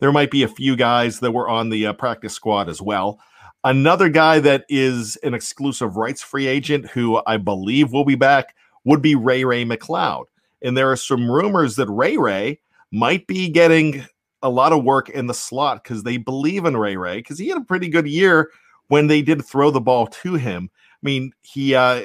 there 0.00 0.12
might 0.12 0.30
be 0.30 0.42
a 0.42 0.48
few 0.48 0.76
guys 0.76 1.20
that 1.20 1.32
were 1.32 1.48
on 1.48 1.68
the 1.68 1.86
uh, 1.86 1.92
practice 1.92 2.34
squad 2.34 2.68
as 2.68 2.82
well. 2.82 3.20
Another 3.64 4.10
guy 4.10 4.40
that 4.40 4.66
is 4.68 5.16
an 5.22 5.32
exclusive 5.32 5.96
rights 5.96 6.22
free 6.22 6.46
agent 6.46 6.86
who 6.90 7.22
I 7.26 7.38
believe 7.38 7.92
will 7.92 8.04
be 8.04 8.14
back 8.14 8.54
would 8.84 9.00
be 9.00 9.14
Ray 9.14 9.44
Ray 9.44 9.64
McCloud. 9.64 10.26
And 10.62 10.76
there 10.76 10.90
are 10.90 10.96
some 10.96 11.30
rumors 11.30 11.76
that 11.76 11.88
Ray 11.88 12.18
Ray 12.18 12.60
might 12.90 13.26
be 13.26 13.48
getting 13.48 14.04
a 14.42 14.50
lot 14.50 14.72
of 14.72 14.84
work 14.84 15.08
in 15.08 15.26
the 15.26 15.34
slot 15.34 15.82
because 15.82 16.02
they 16.02 16.18
believe 16.18 16.66
in 16.66 16.76
Ray 16.76 16.96
Ray 16.96 17.16
because 17.16 17.38
he 17.38 17.48
had 17.48 17.56
a 17.56 17.64
pretty 17.64 17.88
good 17.88 18.06
year 18.06 18.50
when 18.88 19.06
they 19.06 19.22
did 19.22 19.44
throw 19.44 19.70
the 19.70 19.80
ball 19.80 20.06
to 20.08 20.34
him. 20.34 20.70
I 20.74 21.00
mean, 21.02 21.32
he 21.40 21.74
uh 21.74 22.02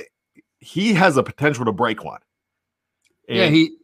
he 0.59 0.93
has 0.93 1.17
a 1.17 1.23
potential 1.23 1.65
to 1.65 1.73
break 1.73 2.03
one. 2.03 2.21
yeah, 3.27 3.47
he 3.47 3.75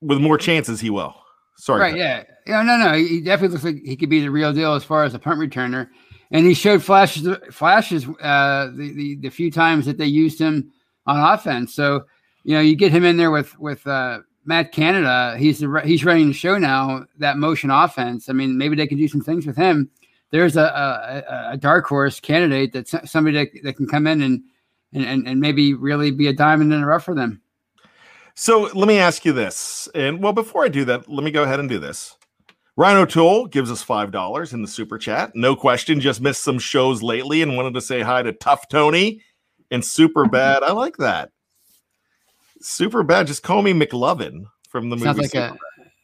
with 0.00 0.18
more 0.20 0.38
chances 0.38 0.80
he 0.80 0.90
will. 0.90 1.14
Sorry. 1.56 1.80
right. 1.80 1.96
Yeah, 1.96 2.22
yeah. 2.46 2.62
No, 2.62 2.76
no. 2.76 2.92
He 2.92 3.20
definitely 3.20 3.54
looks 3.54 3.64
like 3.64 3.82
he 3.84 3.96
could 3.96 4.08
be 4.08 4.20
the 4.20 4.30
real 4.30 4.52
deal 4.52 4.74
as 4.74 4.84
far 4.84 5.02
as 5.02 5.14
a 5.14 5.18
punt 5.18 5.40
returner. 5.40 5.88
And 6.30 6.46
he 6.46 6.54
showed 6.54 6.82
flashes, 6.82 7.36
flashes 7.50 8.06
uh, 8.20 8.70
the, 8.74 8.92
the 8.92 9.14
the 9.16 9.28
few 9.30 9.50
times 9.50 9.86
that 9.86 9.96
they 9.96 10.06
used 10.06 10.38
him 10.38 10.70
on 11.06 11.18
offense. 11.34 11.74
So 11.74 12.04
you 12.44 12.54
know, 12.54 12.60
you 12.60 12.76
get 12.76 12.92
him 12.92 13.04
in 13.04 13.16
there 13.16 13.30
with 13.30 13.58
with 13.58 13.86
uh, 13.86 14.20
Matt 14.44 14.72
Canada. 14.72 15.36
He's 15.38 15.58
the, 15.58 15.82
he's 15.84 16.04
running 16.04 16.28
the 16.28 16.34
show 16.34 16.58
now. 16.58 17.04
That 17.18 17.38
motion 17.38 17.70
offense. 17.70 18.28
I 18.28 18.32
mean, 18.32 18.56
maybe 18.56 18.76
they 18.76 18.86
can 18.86 18.98
do 18.98 19.08
some 19.08 19.20
things 19.20 19.46
with 19.46 19.56
him. 19.56 19.90
There's 20.30 20.56
a 20.56 20.62
a, 20.62 21.52
a 21.52 21.56
dark 21.56 21.86
horse 21.86 22.20
candidate 22.20 22.72
that 22.72 22.88
somebody 23.08 23.36
that, 23.36 23.48
that 23.64 23.76
can 23.76 23.86
come 23.86 24.06
in 24.06 24.22
and, 24.22 24.42
and 24.92 25.04
and 25.04 25.28
and 25.28 25.40
maybe 25.40 25.74
really 25.74 26.10
be 26.10 26.26
a 26.26 26.32
diamond 26.32 26.72
in 26.72 26.80
the 26.80 26.86
rough 26.86 27.04
for 27.04 27.14
them. 27.14 27.42
So 28.34 28.70
let 28.74 28.86
me 28.86 28.98
ask 28.98 29.24
you 29.24 29.32
this. 29.32 29.88
And 29.94 30.22
well, 30.22 30.32
before 30.32 30.64
I 30.64 30.68
do 30.68 30.84
that, 30.84 31.08
let 31.08 31.24
me 31.24 31.30
go 31.30 31.42
ahead 31.42 31.58
and 31.58 31.68
do 31.68 31.78
this. 31.78 32.16
Ryan 32.78 32.98
O'Toole 32.98 33.46
gives 33.48 33.72
us 33.72 33.84
$5 33.84 34.52
in 34.54 34.62
the 34.62 34.68
super 34.68 34.98
chat. 34.98 35.32
No 35.34 35.56
question, 35.56 35.98
just 36.00 36.20
missed 36.20 36.44
some 36.44 36.60
shows 36.60 37.02
lately 37.02 37.42
and 37.42 37.56
wanted 37.56 37.74
to 37.74 37.80
say 37.80 38.02
hi 38.02 38.22
to 38.22 38.32
Tough 38.32 38.68
Tony 38.68 39.20
and 39.72 39.84
Super 39.84 40.26
Bad. 40.30 40.62
I 40.62 40.70
like 40.70 40.96
that. 40.98 41.32
Super 42.60 43.02
Bad. 43.02 43.26
Just 43.26 43.42
call 43.42 43.62
me 43.62 43.72
McLovin 43.72 44.44
from 44.68 44.90
the 44.90 44.96
movie. 44.96 45.06
Sounds 45.06 45.18
like 45.18 45.34
a 45.34 45.56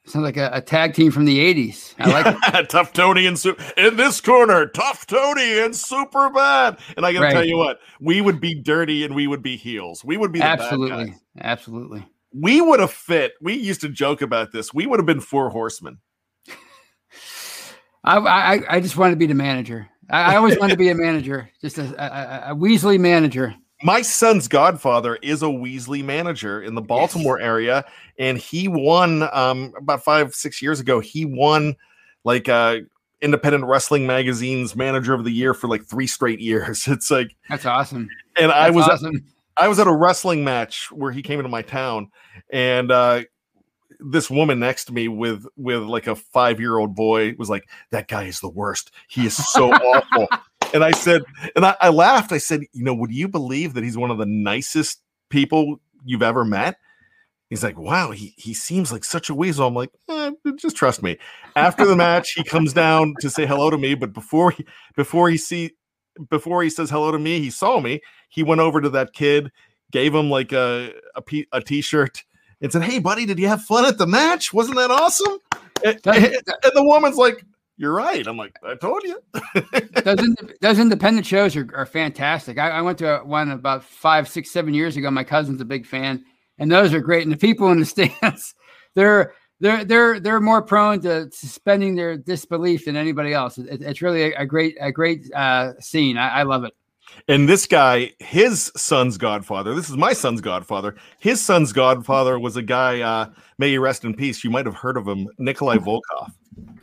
sounds 0.05 0.25
like 0.25 0.37
a, 0.37 0.51
a 0.53 0.61
tag 0.61 0.95
team 0.95 1.13
from 1.13 1.27
the 1.27 1.39
'80s. 1.39 1.95
I 1.97 2.11
like 2.11 2.55
it. 2.55 2.69
Tough 2.69 2.93
Tony 2.93 3.27
and 3.27 3.39
Super 3.39 3.63
in 3.77 3.97
this 3.97 4.21
corner, 4.21 4.67
Tough 4.67 5.07
Tony 5.07 5.61
and 5.61 5.77
Super 5.77 6.29
Bad. 6.31 6.79
And 6.97 7.07
I 7.07 7.13
gotta 7.13 7.27
Right. 7.27 7.33
tell 7.35 7.45
you 7.45 7.57
what, 7.57 7.79
we 8.01 8.21
would 8.21 8.41
be 8.41 8.53
dirty 8.53 9.05
and 9.05 9.15
we 9.15 9.29
would 9.29 9.45
be 9.45 9.57
heels. 9.57 10.05
We 10.05 10.17
would 10.17 10.33
be 10.33 10.41
the 10.41 10.45
bad 10.47 10.61
Absolutely, 10.61 11.15
absolutely. 11.41 12.05
We 12.33 12.61
would 12.61 12.81
have 12.81 12.91
fit. 12.93 13.35
We 13.41 13.55
used 13.55 13.81
to 13.83 13.89
joke 13.89 14.23
about 14.23 14.51
this. 14.51 14.75
We 14.75 14.87
would 14.87 14.99
have 14.99 15.07
been 15.07 15.21
four 15.21 15.51
horsemen. 15.51 15.99
I, 18.05 18.19
I 18.19 18.77
I 18.77 18.81
just 18.81 18.97
wanted 18.97 19.13
to 19.13 19.17
be 19.17 19.27
the 19.27 19.35
manager. 19.35 19.89
I, 20.11 20.35
I 20.35 20.37
always 20.37 20.59
wanted 20.59 20.75
to 20.75 20.79
be 20.79 20.91
a 20.91 20.95
manager, 20.95 21.51
just 21.61 21.79
a, 21.79 21.85
a, 21.99 22.53
a 22.53 22.55
Weasley 22.55 22.99
manager. 22.99 23.55
My 23.83 24.03
son's 24.03 24.49
godfather 24.49 25.17
is 25.17 25.43
a 25.43 25.47
Weasley 25.47 26.05
manager 26.05 26.63
in 26.63 26.75
the 26.75 26.81
Baltimore 26.81 27.41
area, 27.41 27.85
and 28.19 28.39
he 28.39 28.69
won 28.69 29.29
um, 29.33 29.73
about 29.77 30.05
five, 30.05 30.35
six 30.35 30.63
years 30.63 30.81
ago. 30.81 31.01
He 31.01 31.25
won 31.25 31.77
like 32.25 32.49
uh, 32.49 32.79
Independent 33.21 33.65
Wrestling 33.65 34.07
Magazine's 34.07 34.75
Manager 34.75 35.13
of 35.13 35.25
the 35.25 35.31
Year 35.31 35.53
for 35.53 35.69
like 35.69 35.85
three 35.85 36.07
straight 36.07 36.41
years. 36.41 36.87
It's 36.89 37.11
like, 37.11 37.37
That's 37.51 37.67
awesome. 37.67 38.09
and 38.39 38.53
I 38.53 38.71
was 38.71 38.89
awesome. 38.89 39.25
I 39.57 39.69
was 39.69 39.79
at 39.79 39.87
a 39.87 39.95
wrestling 39.95 40.45
match 40.45 40.91
where 40.91 41.13
he 41.13 41.23
came 41.23 41.39
into 41.39 41.51
my 41.51 41.63
town, 41.63 42.11
and 42.51 42.91
uh, 42.91 43.23
this 44.01 44.31
woman 44.31 44.59
next 44.59 44.87
to 44.87 44.93
me 44.93 45.09
with 45.09 45.47
with 45.57 45.83
like 45.83 46.07
a 46.07 46.17
five 46.17 46.61
year 46.61 46.79
old 46.79 46.95
boy 46.95 47.35
was 47.39 47.51
like, 47.51 47.69
"That 47.91 48.09
guy 48.09 48.25
is 48.25 48.41
the 48.41 48.49
worst. 48.49 48.91
He 49.09 49.27
is 49.27 49.37
so 49.37 49.73
awful." 49.73 50.29
And 50.73 50.83
I 50.83 50.91
said, 50.91 51.23
and 51.55 51.65
I, 51.65 51.77
I 51.81 51.89
laughed. 51.91 52.33
I 52.33 52.39
said, 52.39 52.63
"You 52.73 52.85
know, 52.85 52.95
would 52.95 53.13
you 53.13 53.29
believe 53.29 53.75
that 53.75 53.85
he's 53.85 53.97
one 53.97 54.11
of 54.11 54.19
the 54.19 54.27
nicest 54.27 55.01
people 55.31 55.81
you've 56.05 56.23
ever 56.23 56.45
met?" 56.45 56.77
He's 57.51 57.63
like, 57.63 57.79
"Wow, 57.79 58.11
he 58.11 58.35
he 58.37 58.55
seems 58.55 58.91
like 58.91 59.05
such 59.05 59.29
a 59.31 59.35
weasel." 59.35 59.67
I'm 59.67 59.75
like, 59.75 59.91
eh, 60.09 60.33
"Just 60.57 60.77
trust 60.77 61.03
me." 61.03 61.19
After 61.57 61.87
the 61.87 61.97
match, 61.97 62.33
he 62.33 62.43
comes 62.43 62.73
down 62.73 63.15
to 63.21 63.31
say 63.31 63.47
hello 63.47 63.71
to 63.71 63.79
me, 63.79 63.95
but 63.95 64.13
before 64.13 64.51
he 64.51 64.67
before 64.97 65.29
he 65.31 65.37
see 65.37 65.73
before 66.31 66.63
he 66.63 66.71
says 66.71 66.91
hello 66.91 67.13
to 67.13 67.19
me, 67.19 67.41
he 67.41 67.51
saw 67.51 67.81
me. 67.81 68.01
He 68.29 68.43
went 68.43 68.61
over 68.61 68.81
to 68.81 68.91
that 68.91 69.13
kid, 69.13 69.53
gave 69.93 70.15
him 70.15 70.31
like 70.31 70.53
a 70.53 70.93
a, 71.15 71.47
a 71.53 71.61
t-shirt, 71.61 72.25
and 72.65 72.73
said, 72.73 72.83
"Hey, 72.83 72.99
buddy, 72.99 73.27
did 73.27 73.39
you 73.39 73.47
have 73.49 73.63
fun 73.63 73.85
at 73.85 73.99
the 73.99 74.07
match? 74.07 74.53
Wasn't 74.53 74.77
that 74.77 74.91
awesome?" 74.91 75.39
And, 75.85 76.01
and- 76.07 76.35
and 76.35 76.73
the 76.75 76.83
woman's 76.85 77.17
like, 77.17 77.45
"You're 77.77 77.93
right." 77.95 78.27
I'm 78.27 78.37
like, 78.37 78.57
"I 78.65 78.75
told 78.75 79.03
you." 79.05 79.21
those, 80.03 80.19
ind- 80.19 80.55
those 80.63 80.79
independent 80.79 81.27
shows 81.27 81.55
are, 81.57 81.69
are 81.75 81.87
fantastic. 81.87 82.59
I, 82.59 82.71
I 82.71 82.81
went 82.81 82.99
to 82.99 83.19
one 83.25 83.51
about 83.51 83.85
five, 83.85 84.29
six, 84.29 84.51
seven 84.51 84.73
years 84.75 84.97
ago. 84.97 85.11
My 85.11 85.25
cousin's 85.25 85.61
a 85.61 85.65
big 85.65 85.85
fan, 85.87 86.25
and 86.59 86.73
those 86.73 86.95
are 86.95 87.01
great. 87.01 87.23
And 87.25 87.33
the 87.33 87.37
people 87.37 87.71
in 87.71 87.81
the 87.81 87.85
stands, 87.95 88.55
they're 88.95 89.35
they're 89.61 89.85
they're 89.85 90.19
they're 90.21 90.41
more 90.41 90.63
prone 90.63 91.01
to 91.03 91.31
suspending 91.33 91.95
their 91.97 92.17
disbelief 92.17 92.87
than 92.87 92.97
anybody 92.97 93.33
else. 93.35 93.59
It, 93.59 93.83
it's 93.83 94.01
really 94.03 94.33
a, 94.33 94.41
a 94.43 94.47
great 94.47 94.77
a 94.81 94.91
great 94.91 95.31
uh, 95.35 95.73
scene. 95.81 96.17
I, 96.17 96.41
I 96.41 96.43
love 96.45 96.65
it. 96.65 96.73
And 97.29 97.49
this 97.49 97.67
guy, 97.67 98.13
his 98.19 98.71
son's 98.77 99.17
godfather, 99.17 99.75
this 99.75 99.89
is 99.89 99.97
my 99.97 100.13
son's 100.13 100.41
godfather. 100.41 100.95
His 101.19 101.43
son's 101.43 101.73
godfather 101.73 102.39
was 102.39 102.57
a 102.57 102.63
guy, 102.63 103.01
uh, 103.01 103.31
may 103.59 103.71
he 103.71 103.79
rest 103.79 104.05
in 104.05 104.15
peace. 104.15 104.45
You 104.45 104.51
might 104.51 104.67
have 104.67 104.75
heard 104.75 104.97
of 104.97 105.07
him, 105.09 105.29
Nikolai 105.39 105.77
Volkov. 105.77 106.33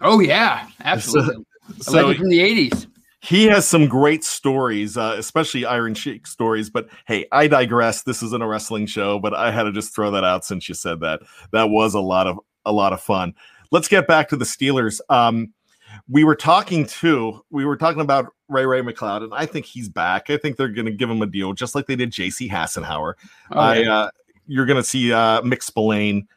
Oh 0.01 0.19
yeah, 0.19 0.67
absolutely. 0.83 1.45
A 1.69 1.83
So 1.83 2.13
from 2.13 2.29
the 2.29 2.39
'80s. 2.39 2.88
he 3.21 3.45
has 3.45 3.67
some 3.67 3.88
great 3.88 4.23
stories, 4.23 4.97
uh, 4.97 5.15
especially 5.17 5.63
Iron 5.65 5.93
Sheik 5.93 6.25
stories. 6.25 6.69
But 6.69 6.89
hey, 7.05 7.27
I 7.31 7.47
digress. 7.47 8.01
This 8.03 8.23
isn't 8.23 8.41
a 8.41 8.47
wrestling 8.47 8.88
show, 8.88 9.19
but 9.19 9.33
I 9.33 9.51
had 9.51 9.63
to 9.63 9.71
just 9.71 9.95
throw 9.95 10.11
that 10.11 10.23
out 10.23 10.43
since 10.43 10.67
you 10.67 10.75
said 10.75 11.00
that. 11.01 11.21
That 11.51 11.69
was 11.69 11.93
a 11.93 12.00
lot 12.00 12.27
of 12.27 12.39
a 12.65 12.71
lot 12.71 12.93
of 12.93 13.01
fun. 13.01 13.33
Let's 13.71 13.88
get 13.88 14.07
back 14.07 14.27
to 14.29 14.35
the 14.38 14.45
Steelers. 14.45 15.00
Um, 15.09 15.53
we 16.10 16.24
were 16.24 16.36
talking 16.36 16.86
to 16.86 17.43
we 17.50 17.65
were 17.65 17.77
talking 17.77 18.01
about 18.01 18.27
Ray 18.50 18.65
Ray 18.65 18.81
McCloud, 18.81 19.24
and 19.24 19.34
I 19.34 19.46
think 19.46 19.65
he's 19.65 19.89
back. 19.89 20.29
I 20.29 20.38
think 20.38 20.58
they're 20.58 20.70
going 20.70 20.86
to 20.86 20.91
give 20.91 21.10
him 21.10 21.22
a 21.22 21.25
deal, 21.25 21.53
just 21.53 21.75
like 21.75 21.88
they 21.88 21.96
did 21.96 22.12
J.C. 22.12 22.50
Hassenauer. 22.50 23.13
Oh, 23.51 23.60
I 23.60 23.84
uh, 23.86 24.10
you're 24.48 24.65
going 24.65 24.77
to 24.77 24.84
see 24.84 25.13
uh, 25.13 25.41
Mick 25.41 25.63
Spillane 25.63 26.27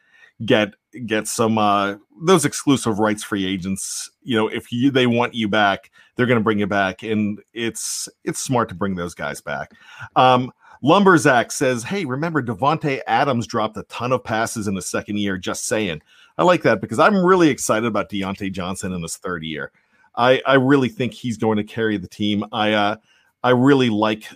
get 0.45 0.73
get 1.05 1.27
some 1.27 1.57
uh, 1.57 1.95
those 2.21 2.45
exclusive 2.45 2.99
rights 2.99 3.23
free 3.23 3.45
agents. 3.45 4.09
You 4.23 4.37
know, 4.37 4.47
if 4.47 4.71
you 4.71 4.91
they 4.91 5.07
want 5.07 5.33
you 5.33 5.47
back, 5.47 5.91
they're 6.15 6.25
going 6.25 6.39
to 6.39 6.43
bring 6.43 6.59
you 6.59 6.67
back, 6.67 7.03
and 7.03 7.41
it's 7.53 8.09
it's 8.23 8.41
smart 8.41 8.69
to 8.69 8.75
bring 8.75 8.95
those 8.95 9.13
guys 9.13 9.41
back. 9.41 9.71
Um, 10.15 10.51
Lumberzack 10.83 11.51
says, 11.51 11.83
"Hey, 11.83 12.05
remember 12.05 12.43
Davante 12.43 13.01
Adams 13.07 13.47
dropped 13.47 13.77
a 13.77 13.83
ton 13.83 14.11
of 14.11 14.23
passes 14.23 14.67
in 14.67 14.75
the 14.75 14.81
second 14.81 15.17
year. 15.17 15.37
Just 15.37 15.65
saying, 15.65 16.01
I 16.37 16.43
like 16.43 16.63
that 16.63 16.81
because 16.81 16.99
I'm 16.99 17.25
really 17.25 17.49
excited 17.49 17.85
about 17.85 18.09
Diontae 18.09 18.51
Johnson 18.51 18.93
in 18.93 19.01
his 19.01 19.17
third 19.17 19.43
year. 19.43 19.71
I 20.15 20.41
I 20.45 20.55
really 20.55 20.89
think 20.89 21.13
he's 21.13 21.37
going 21.37 21.57
to 21.57 21.63
carry 21.63 21.97
the 21.97 22.07
team. 22.07 22.43
I 22.51 22.73
uh, 22.73 22.95
I 23.43 23.51
really 23.51 23.89
like 23.89 24.27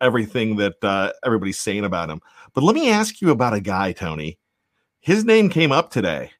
everything 0.00 0.56
that 0.56 0.82
uh, 0.82 1.12
everybody's 1.24 1.58
saying 1.58 1.84
about 1.84 2.10
him. 2.10 2.20
But 2.54 2.64
let 2.64 2.74
me 2.74 2.90
ask 2.90 3.20
you 3.20 3.30
about 3.30 3.54
a 3.54 3.60
guy, 3.60 3.92
Tony. 3.92 4.38
His 5.00 5.24
name 5.24 5.48
came 5.48 5.72
up 5.72 5.90
today. 5.90 6.32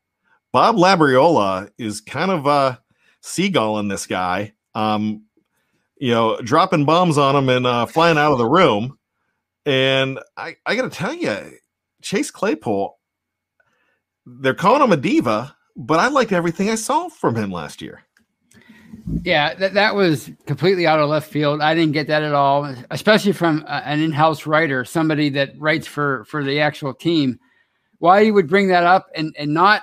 Bob 0.53 0.77
Labriola 0.77 1.71
is 1.79 2.01
kind 2.01 2.31
of 2.31 2.47
uh, 2.47 2.77
seagulling 3.23 3.89
this 3.89 4.07
guy. 4.07 4.53
Um, 4.75 5.25
you 5.97 6.11
know, 6.11 6.41
dropping 6.41 6.85
bombs 6.85 7.17
on 7.17 7.37
him 7.37 7.49
and 7.49 7.67
uh, 7.67 7.87
flying 7.87 8.19
out 8.19 8.33
of 8.33 8.39
the 8.39 8.47
room. 8.47 8.99
And 9.65 10.19
I, 10.37 10.57
I 10.67 10.75
got 10.75 10.91
to 10.91 10.97
tell 10.97 11.15
you, 11.15 11.53
Chase 12.03 12.31
Claypool, 12.31 12.99
they're 14.27 14.55
calling 14.55 14.83
him 14.83 14.93
a 14.93 14.97
diva, 14.97 15.57
but 15.77 16.01
I 16.01 16.09
liked 16.09 16.33
everything 16.33 16.71
I 16.71 16.77
saw 16.77 17.09
from 17.09 17.35
him 17.35 17.51
last 17.51 17.83
year. 17.83 18.05
Yeah, 19.25 19.55
that, 19.55 19.75
that 19.75 19.95
was 19.95 20.31
completely 20.47 20.87
out 20.87 21.01
of 21.01 21.09
left 21.09 21.31
field. 21.31 21.61
I 21.61 21.75
didn't 21.75 21.93
get 21.93 22.07
that 22.09 22.23
at 22.23 22.35
all, 22.35 22.75
especially 22.91 23.33
from 23.33 23.65
uh, 23.67 23.81
an 23.85 24.01
in-house 24.01 24.47
writer, 24.47 24.85
somebody 24.85 25.29
that 25.31 25.59
writes 25.59 25.87
for 25.87 26.25
for 26.27 26.45
the 26.45 26.61
actual 26.61 26.95
team. 26.95 27.39
Why 27.99 28.21
you 28.21 28.35
would 28.35 28.49
bring 28.49 28.69
that 28.69 28.85
up 28.85 29.09
and 29.15 29.35
and 29.39 29.53
not 29.53 29.83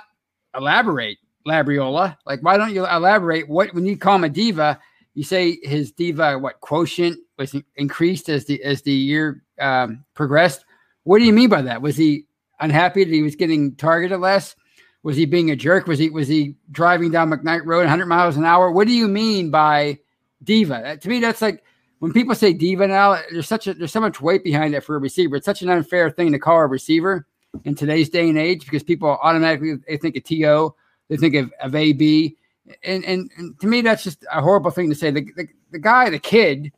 elaborate, 0.56 1.18
Labriola? 1.46 2.16
Like, 2.24 2.42
why 2.42 2.56
don't 2.56 2.74
you 2.74 2.86
elaborate? 2.86 3.48
What 3.48 3.74
when 3.74 3.84
you 3.84 3.96
call 3.96 4.16
him 4.16 4.24
a 4.24 4.28
diva, 4.28 4.78
you 5.14 5.24
say 5.24 5.58
his 5.62 5.92
diva 5.92 6.38
what 6.38 6.60
quotient 6.60 7.18
was 7.36 7.54
increased 7.76 8.28
as 8.28 8.46
the 8.46 8.62
as 8.62 8.82
the 8.82 8.92
year 8.92 9.42
um, 9.60 10.04
progressed. 10.14 10.64
What 11.04 11.18
do 11.18 11.24
you 11.24 11.32
mean 11.32 11.48
by 11.48 11.62
that? 11.62 11.82
Was 11.82 11.96
he 11.96 12.26
unhappy 12.60 13.04
that 13.04 13.12
he 13.12 13.22
was 13.22 13.36
getting 13.36 13.74
targeted 13.76 14.20
less? 14.20 14.56
Was 15.02 15.16
he 15.16 15.24
being 15.24 15.50
a 15.50 15.56
jerk? 15.56 15.86
Was 15.86 15.98
he 15.98 16.10
was 16.10 16.28
he 16.28 16.56
driving 16.70 17.10
down 17.10 17.30
McKnight 17.30 17.64
Road 17.64 17.80
100 17.80 18.06
miles 18.06 18.36
an 18.36 18.44
hour? 18.44 18.70
What 18.70 18.86
do 18.86 18.92
you 18.92 19.08
mean 19.08 19.50
by 19.50 19.98
diva? 20.42 20.76
Uh, 20.76 20.96
to 20.96 21.08
me, 21.08 21.20
that's 21.20 21.40
like 21.40 21.64
when 22.00 22.12
people 22.12 22.34
say 22.34 22.52
diva 22.52 22.86
now. 22.86 23.18
There's 23.32 23.48
such 23.48 23.66
a 23.66 23.74
there's 23.74 23.92
so 23.92 24.00
much 24.00 24.20
weight 24.20 24.44
behind 24.44 24.74
it 24.74 24.84
for 24.84 24.96
a 24.96 25.00
receiver. 25.00 25.36
It's 25.36 25.46
such 25.46 25.62
an 25.62 25.70
unfair 25.70 26.10
thing 26.10 26.32
to 26.32 26.38
call 26.38 26.58
a 26.58 26.66
receiver 26.66 27.26
in 27.64 27.74
today's 27.74 28.10
day 28.10 28.28
and 28.28 28.38
age 28.38 28.64
because 28.64 28.82
people 28.82 29.18
automatically 29.22 29.76
they 29.88 29.96
think 29.96 30.16
of 30.16 30.24
to, 30.24 30.74
they 31.08 31.16
think 31.16 31.34
of, 31.34 31.52
of 31.60 31.74
ab, 31.74 32.36
and, 32.84 33.04
and 33.04 33.30
and 33.36 33.58
to 33.60 33.66
me 33.66 33.80
that's 33.80 34.04
just 34.04 34.24
a 34.30 34.42
horrible 34.42 34.70
thing 34.70 34.90
to 34.90 34.94
say. 34.94 35.10
The, 35.10 35.22
the, 35.36 35.48
the 35.72 35.78
guy, 35.78 36.10
the 36.10 36.18
kid, 36.18 36.72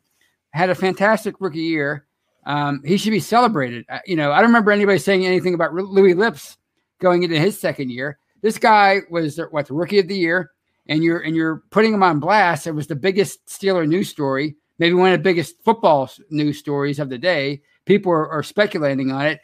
had 0.51 0.69
a 0.69 0.75
fantastic 0.75 1.35
rookie 1.39 1.59
year. 1.59 2.05
Um, 2.45 2.81
he 2.83 2.97
should 2.97 3.11
be 3.11 3.19
celebrated. 3.19 3.85
Uh, 3.89 3.99
you 4.05 4.15
know, 4.15 4.31
I 4.31 4.37
don't 4.37 4.49
remember 4.49 4.71
anybody 4.71 4.99
saying 4.99 5.25
anything 5.25 5.53
about 5.53 5.73
Louis 5.73 6.13
Lipps 6.13 6.57
going 6.99 7.23
into 7.23 7.39
his 7.39 7.59
second 7.59 7.89
year. 7.89 8.17
This 8.41 8.57
guy 8.57 8.99
was 9.09 9.39
what 9.51 9.67
the 9.67 9.73
rookie 9.73 9.99
of 9.99 10.07
the 10.07 10.17
year, 10.17 10.51
and 10.87 11.03
you're 11.03 11.19
and 11.19 11.35
you're 11.35 11.63
putting 11.69 11.93
him 11.93 12.03
on 12.03 12.19
blast. 12.19 12.67
It 12.67 12.71
was 12.71 12.87
the 12.87 12.95
biggest 12.95 13.45
Steeler 13.47 13.87
news 13.87 14.09
story, 14.09 14.55
maybe 14.79 14.95
one 14.95 15.13
of 15.13 15.19
the 15.19 15.23
biggest 15.23 15.63
football 15.63 16.09
news 16.29 16.57
stories 16.57 16.99
of 16.99 17.09
the 17.09 17.17
day. 17.17 17.61
People 17.85 18.11
are, 18.11 18.29
are 18.29 18.43
speculating 18.43 19.11
on 19.11 19.25
it. 19.25 19.39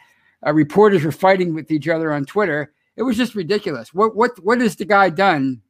Uh, 0.46 0.54
reporters 0.54 1.04
were 1.04 1.12
fighting 1.12 1.54
with 1.54 1.72
each 1.72 1.88
other 1.88 2.12
on 2.12 2.26
Twitter. 2.26 2.74
It 2.98 3.04
was 3.04 3.16
just 3.16 3.36
ridiculous. 3.36 3.94
What 3.94 4.16
what 4.16 4.32
what 4.44 4.60
has 4.60 4.76
the 4.76 4.86
guy 4.86 5.10
done? 5.10 5.62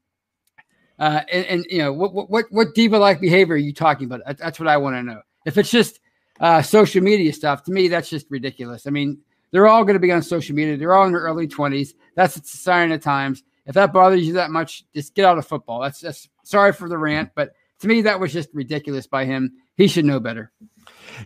Uh, 0.98 1.22
and, 1.32 1.46
and 1.46 1.66
you 1.70 1.78
know 1.78 1.94
what 1.94 2.30
what 2.30 2.46
what 2.50 2.74
diva 2.74 2.98
like 2.98 3.22
behavior 3.22 3.54
are 3.54 3.58
you 3.58 3.74
talking 3.74 4.06
about? 4.06 4.22
That's 4.38 4.60
what 4.60 4.68
I 4.68 4.78
want 4.78 4.96
to 4.96 5.04
know. 5.04 5.22
If 5.46 5.58
it's 5.58 5.72
just 5.72 6.00
uh, 6.40 6.62
social 6.62 7.04
media 7.04 7.34
stuff, 7.34 7.64
to 7.64 7.72
me 7.72 7.88
that's 7.88 8.10
just 8.10 8.28
ridiculous. 8.30 8.88
I 8.88 8.90
mean, 8.90 9.20
they're 9.52 9.68
all 9.68 9.84
going 9.84 9.96
to 9.96 10.00
be 10.00 10.12
on 10.12 10.22
social 10.22 10.56
media. 10.56 10.78
They're 10.78 10.94
all 10.94 11.06
in 11.06 11.12
their 11.12 11.22
early 11.22 11.48
20s. 11.48 11.94
That's 12.16 12.36
a 12.38 12.44
sign 12.44 12.92
of 12.92 13.02
times. 13.02 13.44
If 13.66 13.76
that 13.76 13.94
bothers 13.94 14.26
you 14.26 14.34
that 14.34 14.52
much, 14.52 14.86
just 14.94 15.16
get 15.16 15.26
out 15.26 15.38
of 15.38 15.48
football. 15.48 15.82
That's 15.82 16.02
just 16.02 16.30
sorry 16.44 16.74
for 16.74 16.90
the 16.90 16.98
rant, 16.98 17.32
but 17.36 17.52
to 17.80 17.88
me, 17.88 18.02
that 18.02 18.20
was 18.20 18.34
just 18.34 18.50
ridiculous 18.54 19.08
by 19.08 19.26
him. 19.26 19.54
He 19.76 19.88
should 19.88 20.06
know 20.06 20.20
better. 20.20 20.52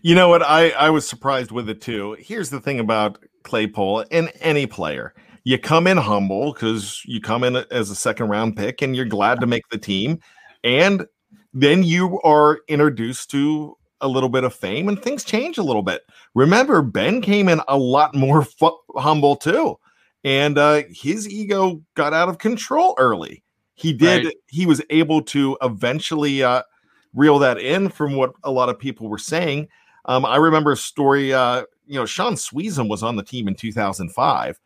You 0.02 0.16
know 0.16 0.30
what? 0.30 0.44
I, 0.44 0.70
I 0.72 0.90
was 0.92 1.08
surprised 1.08 1.52
with 1.52 1.70
it 1.70 1.82
too. 1.82 2.16
Here's 2.20 2.50
the 2.50 2.60
thing 2.60 2.80
about 2.80 3.24
Claypool 3.44 4.06
and 4.12 4.32
any 4.40 4.68
player 4.68 5.14
you 5.44 5.58
come 5.58 5.88
in 5.88 5.98
humble 5.98 6.54
because 6.54 7.02
you 7.06 7.20
come 7.20 7.44
in 7.44 7.58
as 7.70 7.90
a 7.90 7.96
second 7.96 8.30
round 8.30 8.56
pick 8.56 8.82
and 8.82 8.96
you're 8.96 9.06
glad 9.06 9.42
to 9.42 9.48
make 9.48 9.68
the 9.70 9.78
team. 9.78 10.20
And 10.64 11.06
then 11.54 11.84
you 11.84 12.22
are 12.22 12.62
introduced 12.68 13.30
to 13.32 13.78
a 14.04 14.08
little 14.08 14.30
bit 14.30 14.44
of 14.44 14.54
fame 14.54 14.88
and 14.88 15.02
things 15.02 15.24
change 15.24 15.58
a 15.58 15.64
little 15.64 15.82
bit. 15.82 16.04
Remember, 16.36 16.84
Ben 16.84 17.22
came 17.22 17.50
in 17.50 17.62
a 17.68 17.78
lot 17.78 18.14
more 18.14 18.44
fu- 18.44 18.78
humble 18.96 19.36
too, 19.36 19.80
and 20.24 20.58
uh, 20.58 20.84
his 20.92 21.28
ego 21.28 21.82
got 21.96 22.14
out 22.14 22.30
of 22.30 22.38
control 22.38 22.94
early. 23.00 23.44
He 23.74 23.94
did. 23.94 24.26
Right. 24.26 24.36
He 24.48 24.66
was 24.66 24.82
able 24.92 25.24
to 25.24 25.58
eventually 25.62 26.44
uh, 26.44 26.62
reel 27.14 27.40
that 27.40 27.58
in 27.58 27.90
from 27.90 28.16
what 28.16 28.34
a 28.44 28.52
lot 28.52 28.70
of 28.70 28.78
people 28.78 29.10
were 29.10 29.18
saying. 29.18 29.68
Um, 30.06 30.26
I 30.26 30.36
remember 30.36 30.74
a 30.74 30.78
story. 30.78 31.34
Uh, 31.34 31.64
you 31.88 31.96
know, 31.96 32.06
Shaun 32.06 32.36
Suisham 32.36 32.90
was 32.90 33.04
on 33.04 33.16
the 33.16 33.24
team 33.24 33.48
in 33.48 33.56
2005, 33.56 34.60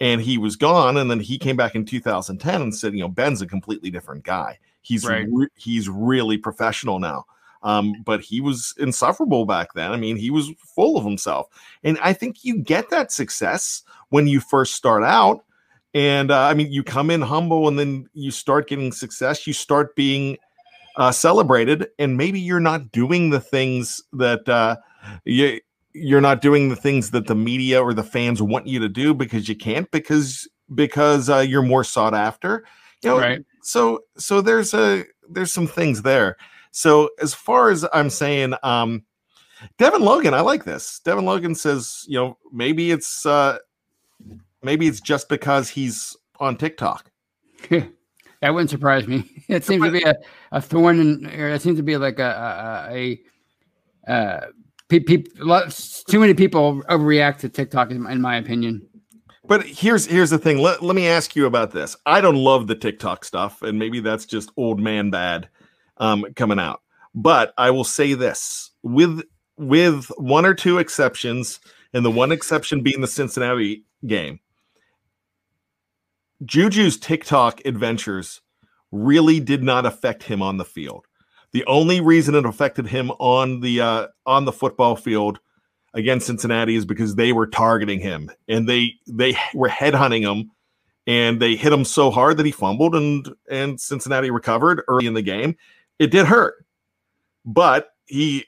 and 0.00 0.20
he 0.20 0.38
was 0.38 0.56
gone, 0.56 0.96
and 0.96 1.10
then 1.10 1.20
he 1.20 1.38
came 1.38 1.56
back 1.56 1.74
in 1.74 1.84
2010 1.84 2.62
and 2.62 2.74
said, 2.74 2.94
you 2.94 3.00
know, 3.00 3.08
Ben's 3.08 3.42
a 3.42 3.46
completely 3.46 3.90
different 3.90 4.24
guy. 4.24 4.58
He's 4.82 5.06
right. 5.06 5.26
re- 5.30 5.48
he's 5.54 5.88
really 5.88 6.36
professional 6.36 6.98
now. 6.98 7.24
Um, 7.64 7.94
but 8.04 8.20
he 8.20 8.40
was 8.40 8.74
insufferable 8.78 9.46
back 9.46 9.72
then. 9.74 9.90
I 9.90 9.96
mean, 9.96 10.16
he 10.16 10.30
was 10.30 10.52
full 10.74 10.96
of 10.96 11.04
himself. 11.04 11.48
And 11.82 11.98
I 12.02 12.12
think 12.12 12.44
you 12.44 12.58
get 12.58 12.90
that 12.90 13.10
success 13.10 13.82
when 14.10 14.26
you 14.26 14.38
first 14.38 14.74
start 14.74 15.02
out. 15.02 15.44
And 15.94 16.30
uh, 16.30 16.42
I 16.42 16.54
mean, 16.54 16.70
you 16.70 16.82
come 16.82 17.10
in 17.10 17.22
humble 17.22 17.66
and 17.66 17.78
then 17.78 18.08
you 18.12 18.30
start 18.30 18.68
getting 18.68 18.92
success. 18.92 19.46
You 19.46 19.54
start 19.54 19.96
being 19.96 20.36
uh, 20.96 21.12
celebrated, 21.12 21.88
and 21.98 22.16
maybe 22.16 22.38
you're 22.38 22.60
not 22.60 22.92
doing 22.92 23.30
the 23.30 23.40
things 23.40 24.02
that 24.12 24.48
uh, 24.48 24.76
you, 25.24 25.60
you're 25.92 26.20
not 26.20 26.40
doing 26.40 26.68
the 26.68 26.76
things 26.76 27.10
that 27.10 27.26
the 27.26 27.34
media 27.34 27.82
or 27.82 27.94
the 27.94 28.02
fans 28.02 28.42
want 28.42 28.66
you 28.66 28.78
to 28.80 28.88
do 28.88 29.14
because 29.14 29.48
you 29.48 29.56
can't 29.56 29.90
because 29.90 30.48
because 30.74 31.28
uh, 31.30 31.38
you're 31.38 31.62
more 31.62 31.84
sought 31.84 32.14
after. 32.14 32.64
You 33.02 33.10
know, 33.10 33.18
right. 33.18 33.44
so 33.62 34.00
so 34.16 34.40
there's 34.40 34.72
a 34.74 35.04
there's 35.28 35.52
some 35.52 35.66
things 35.66 36.02
there. 36.02 36.36
So 36.76 37.10
as 37.22 37.32
far 37.32 37.70
as 37.70 37.86
I'm 37.92 38.10
saying, 38.10 38.54
um, 38.64 39.04
Devin 39.78 40.02
Logan, 40.02 40.34
I 40.34 40.40
like 40.40 40.64
this. 40.64 41.00
Devin 41.04 41.24
Logan 41.24 41.54
says, 41.54 42.04
you 42.08 42.18
know, 42.18 42.36
maybe 42.52 42.90
it's 42.90 43.24
uh, 43.24 43.58
maybe 44.60 44.88
it's 44.88 45.00
just 45.00 45.28
because 45.28 45.70
he's 45.70 46.16
on 46.40 46.56
TikTok. 46.56 47.12
that 47.70 47.92
wouldn't 48.42 48.70
surprise 48.70 49.06
me. 49.06 49.30
It 49.48 49.64
seems 49.64 49.84
to 49.84 49.90
be 49.92 50.02
a, 50.02 50.16
a 50.50 50.60
thorn, 50.60 50.98
and 50.98 51.26
it 51.26 51.62
seems 51.62 51.76
to 51.76 51.84
be 51.84 51.96
like 51.96 52.18
a 52.18 52.88
a, 52.90 53.20
a 54.08 54.12
uh, 54.12 54.46
pe- 54.88 55.00
pe- 55.00 55.24
too 56.08 56.18
many 56.18 56.34
people 56.34 56.82
overreact 56.90 57.38
to 57.38 57.48
TikTok, 57.48 57.92
in, 57.92 58.04
in 58.08 58.20
my 58.20 58.36
opinion. 58.36 58.84
But 59.46 59.64
here's 59.64 60.06
here's 60.06 60.30
the 60.30 60.38
thing. 60.38 60.58
Let, 60.58 60.82
let 60.82 60.96
me 60.96 61.06
ask 61.06 61.36
you 61.36 61.46
about 61.46 61.70
this. 61.70 61.94
I 62.04 62.20
don't 62.20 62.34
love 62.34 62.66
the 62.66 62.74
TikTok 62.74 63.24
stuff, 63.24 63.62
and 63.62 63.78
maybe 63.78 64.00
that's 64.00 64.26
just 64.26 64.50
old 64.56 64.80
man 64.80 65.10
bad 65.10 65.48
um, 65.98 66.26
coming 66.36 66.58
out. 66.58 66.80
But 67.14 67.54
I 67.56 67.70
will 67.70 67.84
say 67.84 68.14
this 68.14 68.70
with 68.82 69.22
with 69.56 70.06
one 70.18 70.44
or 70.46 70.54
two 70.54 70.78
exceptions, 70.78 71.60
and 71.92 72.04
the 72.04 72.10
one 72.10 72.32
exception 72.32 72.82
being 72.82 73.00
the 73.00 73.06
Cincinnati 73.06 73.84
game. 74.06 74.40
Juju's 76.44 76.98
TikTok 76.98 77.62
adventures 77.64 78.40
really 78.90 79.40
did 79.40 79.62
not 79.62 79.86
affect 79.86 80.24
him 80.24 80.42
on 80.42 80.56
the 80.56 80.64
field. 80.64 81.06
The 81.52 81.64
only 81.66 82.00
reason 82.00 82.34
it 82.34 82.44
affected 82.44 82.88
him 82.88 83.10
on 83.12 83.60
the 83.60 83.80
uh, 83.80 84.06
on 84.26 84.44
the 84.44 84.52
football 84.52 84.96
field 84.96 85.38
against 85.94 86.26
Cincinnati 86.26 86.74
is 86.74 86.84
because 86.84 87.14
they 87.14 87.32
were 87.32 87.46
targeting 87.46 88.00
him 88.00 88.30
and 88.48 88.68
they 88.68 88.94
they 89.06 89.38
were 89.54 89.68
headhunting 89.68 90.22
him 90.22 90.50
and 91.06 91.40
they 91.40 91.54
hit 91.54 91.72
him 91.72 91.84
so 91.84 92.10
hard 92.10 92.36
that 92.36 92.46
he 92.46 92.52
fumbled 92.52 92.94
and 92.96 93.28
and 93.48 93.80
Cincinnati 93.80 94.30
recovered 94.30 94.82
early 94.88 95.06
in 95.06 95.14
the 95.14 95.22
game 95.22 95.56
it 95.98 96.10
did 96.10 96.26
hurt, 96.26 96.54
but 97.44 97.90
he 98.06 98.44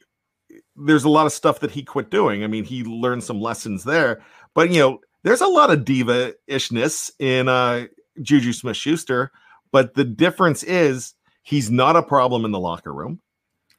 there's 0.76 1.04
a 1.04 1.08
lot 1.08 1.26
of 1.26 1.32
stuff 1.32 1.60
that 1.60 1.70
he 1.70 1.82
quit 1.82 2.10
doing. 2.10 2.44
I 2.44 2.46
mean, 2.46 2.64
he 2.64 2.84
learned 2.84 3.24
some 3.24 3.40
lessons 3.40 3.84
there, 3.84 4.22
but 4.54 4.70
you 4.70 4.80
know, 4.80 5.00
there's 5.22 5.40
a 5.40 5.48
lot 5.48 5.70
of 5.70 5.84
diva 5.84 6.34
ishness 6.48 7.10
in 7.18 7.48
uh, 7.48 7.86
Juju 8.22 8.52
Smith 8.52 8.76
Schuster, 8.76 9.32
but 9.72 9.94
the 9.94 10.04
difference 10.04 10.62
is 10.62 11.14
he's 11.42 11.70
not 11.70 11.96
a 11.96 12.02
problem 12.02 12.44
in 12.44 12.52
the 12.52 12.60
locker 12.60 12.92
room, 12.92 13.20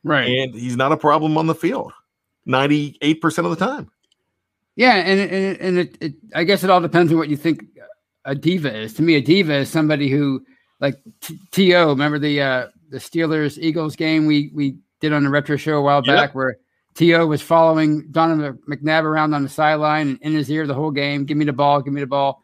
right? 0.03 0.27
And 0.27 0.55
he's 0.55 0.77
not 0.77 0.91
a 0.91 0.97
problem 0.97 1.37
on 1.37 1.47
the 1.47 1.55
field 1.55 1.93
98% 2.47 3.37
of 3.39 3.49
the 3.49 3.65
time. 3.65 3.89
Yeah, 4.75 4.95
and 4.95 5.19
and, 5.19 5.57
and 5.59 5.77
it, 5.79 5.97
it, 5.99 6.13
I 6.35 6.43
guess 6.43 6.63
it 6.63 6.69
all 6.69 6.81
depends 6.81 7.11
on 7.11 7.17
what 7.17 7.29
you 7.29 7.37
think 7.37 7.65
a 8.25 8.35
diva 8.35 8.75
is. 8.75 8.93
To 8.95 9.01
me, 9.01 9.15
a 9.15 9.21
diva 9.21 9.55
is 9.55 9.69
somebody 9.69 10.09
who, 10.09 10.43
like 10.79 10.95
T- 11.21 11.39
To, 11.51 11.87
remember 11.87 12.19
the 12.19 12.41
uh, 12.41 12.67
the 12.89 12.97
Steelers 12.97 13.57
Eagles 13.57 13.95
game 13.95 14.25
we 14.25 14.51
we 14.53 14.77
did 14.99 15.13
on 15.13 15.23
the 15.23 15.29
retro 15.29 15.57
show 15.57 15.77
a 15.77 15.81
while 15.81 16.01
yep. 16.03 16.15
back 16.15 16.35
where 16.35 16.57
T.O. 16.95 17.27
was 17.27 17.41
following 17.43 18.09
Donovan 18.09 18.57
McNabb 18.67 19.03
around 19.03 19.35
on 19.35 19.43
the 19.43 19.49
sideline 19.49 20.09
and 20.09 20.19
in 20.21 20.33
his 20.33 20.49
ear 20.49 20.65
the 20.65 20.73
whole 20.73 20.89
game. 20.89 21.25
Give 21.25 21.37
me 21.37 21.45
the 21.45 21.53
ball, 21.53 21.79
give 21.81 21.93
me 21.93 22.01
the 22.01 22.07
ball. 22.07 22.41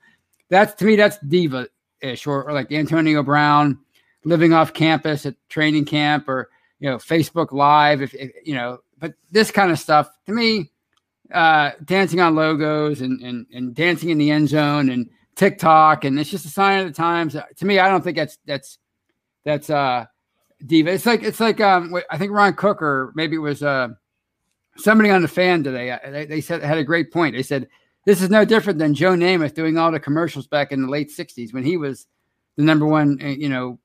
That's 0.49 0.75
to 0.75 0.85
me, 0.85 0.95
that's 0.95 1.17
diva 1.27 1.67
ish, 2.01 2.27
or, 2.27 2.43
or, 2.43 2.53
like 2.53 2.71
Antonio 2.71 3.23
Brown 3.23 3.79
living 4.25 4.53
off 4.53 4.73
campus 4.73 5.25
at 5.25 5.35
training 5.49 5.85
camp, 5.85 6.29
or 6.29 6.49
you 6.79 6.89
know 6.89 6.97
Facebook 6.97 7.51
Live. 7.51 8.03
If, 8.03 8.13
if 8.13 8.31
you 8.45 8.53
know, 8.53 8.79
but 8.99 9.15
this 9.31 9.49
kind 9.49 9.71
of 9.71 9.79
stuff 9.79 10.09
to 10.27 10.31
me, 10.31 10.71
uh, 11.33 11.71
dancing 11.83 12.19
on 12.19 12.35
logos 12.35 13.01
and 13.01 13.21
and 13.21 13.47
and 13.51 13.73
dancing 13.73 14.09
in 14.09 14.19
the 14.19 14.29
end 14.29 14.49
zone 14.49 14.89
and 14.89 15.09
TikTok, 15.35 16.05
and 16.05 16.19
it's 16.19 16.29
just 16.29 16.45
a 16.45 16.49
sign 16.49 16.81
of 16.81 16.87
the 16.87 16.93
times. 16.93 17.35
To 17.55 17.65
me, 17.65 17.79
I 17.79 17.89
don't 17.89 18.03
think 18.03 18.17
that's 18.17 18.37
that's 18.45 18.77
that's 19.45 19.71
uh 19.71 20.05
diva. 20.65 20.91
It's 20.91 21.05
like 21.05 21.23
it's 21.23 21.39
like 21.39 21.59
um 21.61 21.93
I 22.09 22.17
think 22.17 22.31
Ron 22.31 22.53
Cook 22.53 22.81
or 22.81 23.11
maybe 23.15 23.35
it 23.35 23.39
was 23.39 23.63
uh 23.63 23.89
somebody 24.77 25.09
on 25.09 25.21
the 25.21 25.27
fan 25.27 25.63
today. 25.63 25.91
Uh, 25.91 25.99
they, 26.09 26.25
they 26.25 26.41
said 26.41 26.63
had 26.63 26.77
a 26.77 26.83
great 26.83 27.11
point. 27.11 27.35
They 27.35 27.43
said 27.43 27.67
this 28.05 28.21
is 28.21 28.29
no 28.29 28.45
different 28.45 28.79
than 28.79 28.93
Joe 28.93 29.13
Namath 29.13 29.53
doing 29.53 29.77
all 29.77 29.91
the 29.91 29.99
commercials 29.99 30.47
back 30.47 30.71
in 30.71 30.81
the 30.81 30.89
late 30.89 31.09
'60s 31.09 31.53
when 31.53 31.63
he 31.63 31.77
was 31.77 32.07
the 32.55 32.63
number 32.63 32.85
one, 32.85 33.19
uh, 33.21 33.27
you 33.27 33.49
know, 33.49 33.79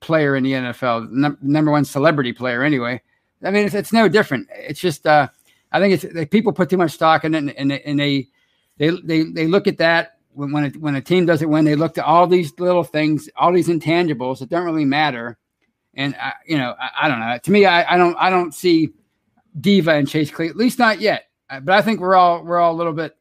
player 0.00 0.36
in 0.36 0.44
the 0.44 0.52
NFL, 0.52 1.10
num- 1.10 1.38
number 1.42 1.70
one 1.70 1.84
celebrity 1.84 2.32
player 2.32 2.62
anyway. 2.62 3.00
I 3.42 3.50
mean, 3.50 3.66
it's, 3.66 3.74
it's 3.74 3.92
no 3.92 4.08
different. 4.08 4.48
It's 4.54 4.80
just, 4.80 5.06
uh, 5.06 5.28
I 5.72 5.80
think 5.80 5.94
it's 5.94 6.14
like 6.14 6.30
people 6.30 6.52
put 6.52 6.70
too 6.70 6.76
much 6.76 6.92
stock 6.92 7.24
in 7.24 7.34
it, 7.34 7.54
and, 7.56 7.72
and 7.72 7.98
they 7.98 8.28
they 8.78 8.90
they 8.90 9.24
they 9.24 9.46
look 9.46 9.66
at 9.66 9.78
that 9.78 10.18
when 10.32 10.52
when 10.52 10.64
a, 10.66 10.68
when 10.78 10.94
a 10.94 11.00
team 11.00 11.26
doesn't 11.26 11.50
win, 11.50 11.64
they 11.64 11.74
look 11.74 11.94
to 11.94 12.04
all 12.04 12.26
these 12.26 12.58
little 12.58 12.84
things, 12.84 13.28
all 13.36 13.52
these 13.52 13.68
intangibles 13.68 14.38
that 14.38 14.50
don't 14.50 14.64
really 14.64 14.84
matter. 14.84 15.36
And 15.96 16.14
I, 16.16 16.32
you 16.46 16.58
know, 16.58 16.74
I, 16.80 17.06
I 17.06 17.08
don't 17.08 17.20
know. 17.20 17.38
To 17.42 17.50
me, 17.50 17.66
I, 17.66 17.94
I 17.94 17.96
don't 17.96 18.16
I 18.16 18.30
don't 18.30 18.54
see 18.54 18.92
diva 19.60 19.92
and 19.92 20.08
Chase 20.08 20.30
Clay, 20.30 20.48
at 20.48 20.56
least 20.56 20.78
not 20.78 21.00
yet. 21.00 21.26
Uh, 21.50 21.60
but 21.60 21.74
I 21.74 21.82
think 21.82 22.00
we're 22.00 22.16
all 22.16 22.42
we're 22.42 22.58
all 22.58 22.74
a 22.74 22.76
little 22.76 22.92
bit 22.92 23.16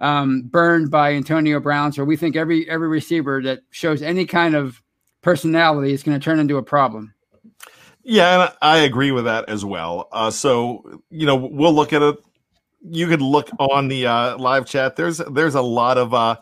um, 0.00 0.42
burned 0.42 0.90
by 0.90 1.12
Antonio 1.14 1.60
Brown. 1.60 1.92
So 1.92 2.04
we 2.04 2.16
think 2.16 2.36
every 2.36 2.68
every 2.68 2.88
receiver 2.88 3.42
that 3.42 3.60
shows 3.70 4.02
any 4.02 4.26
kind 4.26 4.54
of 4.54 4.82
personality 5.22 5.92
is 5.92 6.02
going 6.02 6.18
to 6.18 6.24
turn 6.24 6.38
into 6.38 6.56
a 6.56 6.62
problem. 6.62 7.14
Yeah, 8.02 8.44
and 8.44 8.52
I 8.62 8.78
agree 8.78 9.12
with 9.12 9.24
that 9.24 9.48
as 9.48 9.64
well. 9.64 10.08
Uh, 10.12 10.30
so 10.30 11.02
you 11.10 11.26
know, 11.26 11.36
we'll 11.36 11.74
look 11.74 11.92
at 11.92 12.02
it. 12.02 12.16
You 12.82 13.08
could 13.08 13.20
look 13.20 13.50
on 13.58 13.88
the 13.88 14.06
uh, 14.06 14.38
live 14.38 14.66
chat. 14.66 14.96
There's 14.96 15.18
there's 15.18 15.54
a 15.54 15.62
lot 15.62 15.98
of 15.98 16.14
uh, 16.14 16.36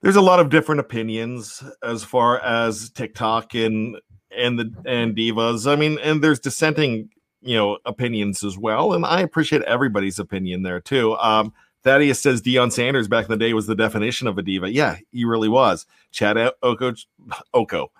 there's 0.00 0.16
a 0.16 0.22
lot 0.22 0.40
of 0.40 0.48
different 0.48 0.80
opinions 0.80 1.62
as 1.82 2.04
far 2.04 2.40
as 2.40 2.90
TikTok 2.90 3.54
and 3.54 3.96
and 4.36 4.58
the 4.58 4.72
and 4.84 5.16
divas. 5.16 5.70
I 5.70 5.76
mean, 5.76 5.98
and 6.02 6.22
there's 6.22 6.40
dissenting 6.40 7.10
you 7.42 7.56
know 7.56 7.78
opinions 7.84 8.44
as 8.44 8.58
well, 8.58 8.92
and 8.92 9.04
I 9.04 9.20
appreciate 9.20 9.62
everybody's 9.62 10.18
opinion 10.18 10.62
there 10.62 10.80
too. 10.80 11.16
Um, 11.16 11.52
Thaddeus 11.82 12.20
says 12.20 12.42
Deion 12.42 12.72
Sanders 12.72 13.06
back 13.06 13.26
in 13.26 13.30
the 13.30 13.36
day 13.36 13.52
was 13.52 13.66
the 13.66 13.76
definition 13.76 14.26
of 14.26 14.36
a 14.38 14.42
diva. 14.42 14.72
Yeah, 14.72 14.96
he 15.12 15.24
really 15.24 15.48
was. 15.48 15.86
Chad 16.10 16.36
Oko, 16.62 16.94
Oko, 17.54 17.90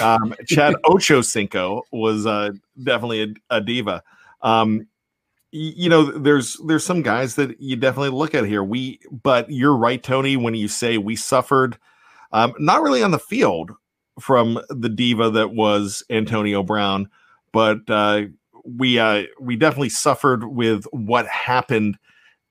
um, 0.00 0.34
Chad 0.46 0.74
Ocho 0.84 1.22
Cinco 1.22 1.82
was 1.90 2.26
uh, 2.26 2.50
definitely 2.82 3.22
a, 3.22 3.56
a 3.56 3.60
diva. 3.60 4.02
Um, 4.42 4.86
you 5.56 5.88
know, 5.88 6.04
there's 6.04 6.58
there's 6.66 6.84
some 6.84 7.00
guys 7.00 7.36
that 7.36 7.60
you 7.60 7.76
definitely 7.76 8.10
look 8.10 8.34
at 8.34 8.44
here. 8.44 8.64
We, 8.64 9.00
but 9.22 9.48
you're 9.48 9.76
right, 9.76 10.02
Tony, 10.02 10.36
when 10.36 10.54
you 10.54 10.66
say 10.66 10.98
we 10.98 11.14
suffered, 11.14 11.78
um, 12.32 12.54
not 12.58 12.82
really 12.82 13.04
on 13.04 13.12
the 13.12 13.18
field 13.18 13.70
from 14.20 14.60
the 14.68 14.88
diva 14.88 15.30
that 15.30 15.52
was 15.52 16.02
Antonio 16.10 16.62
Brown, 16.62 17.08
but 17.52 17.78
uh, 17.88 18.22
we 18.64 18.98
uh, 18.98 19.24
we 19.40 19.56
definitely 19.56 19.88
suffered 19.90 20.44
with 20.44 20.84
what 20.92 21.26
happened 21.26 21.98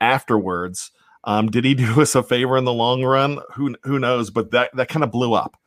afterwards. 0.02 0.91
Um, 1.23 1.49
did 1.49 1.65
he 1.65 1.73
do 1.73 2.02
us 2.02 2.15
a 2.15 2.23
favor 2.23 2.58
in 2.58 2.65
the 2.65 2.73
long 2.73 3.04
run? 3.04 3.39
Who 3.54 3.76
who 3.84 3.99
knows? 3.99 4.30
But 4.30 4.52
that 4.52 4.76
that 4.76 4.89
kind 4.89 5.04
of 5.04 5.12
blew 5.12 5.34
up, 5.34 5.58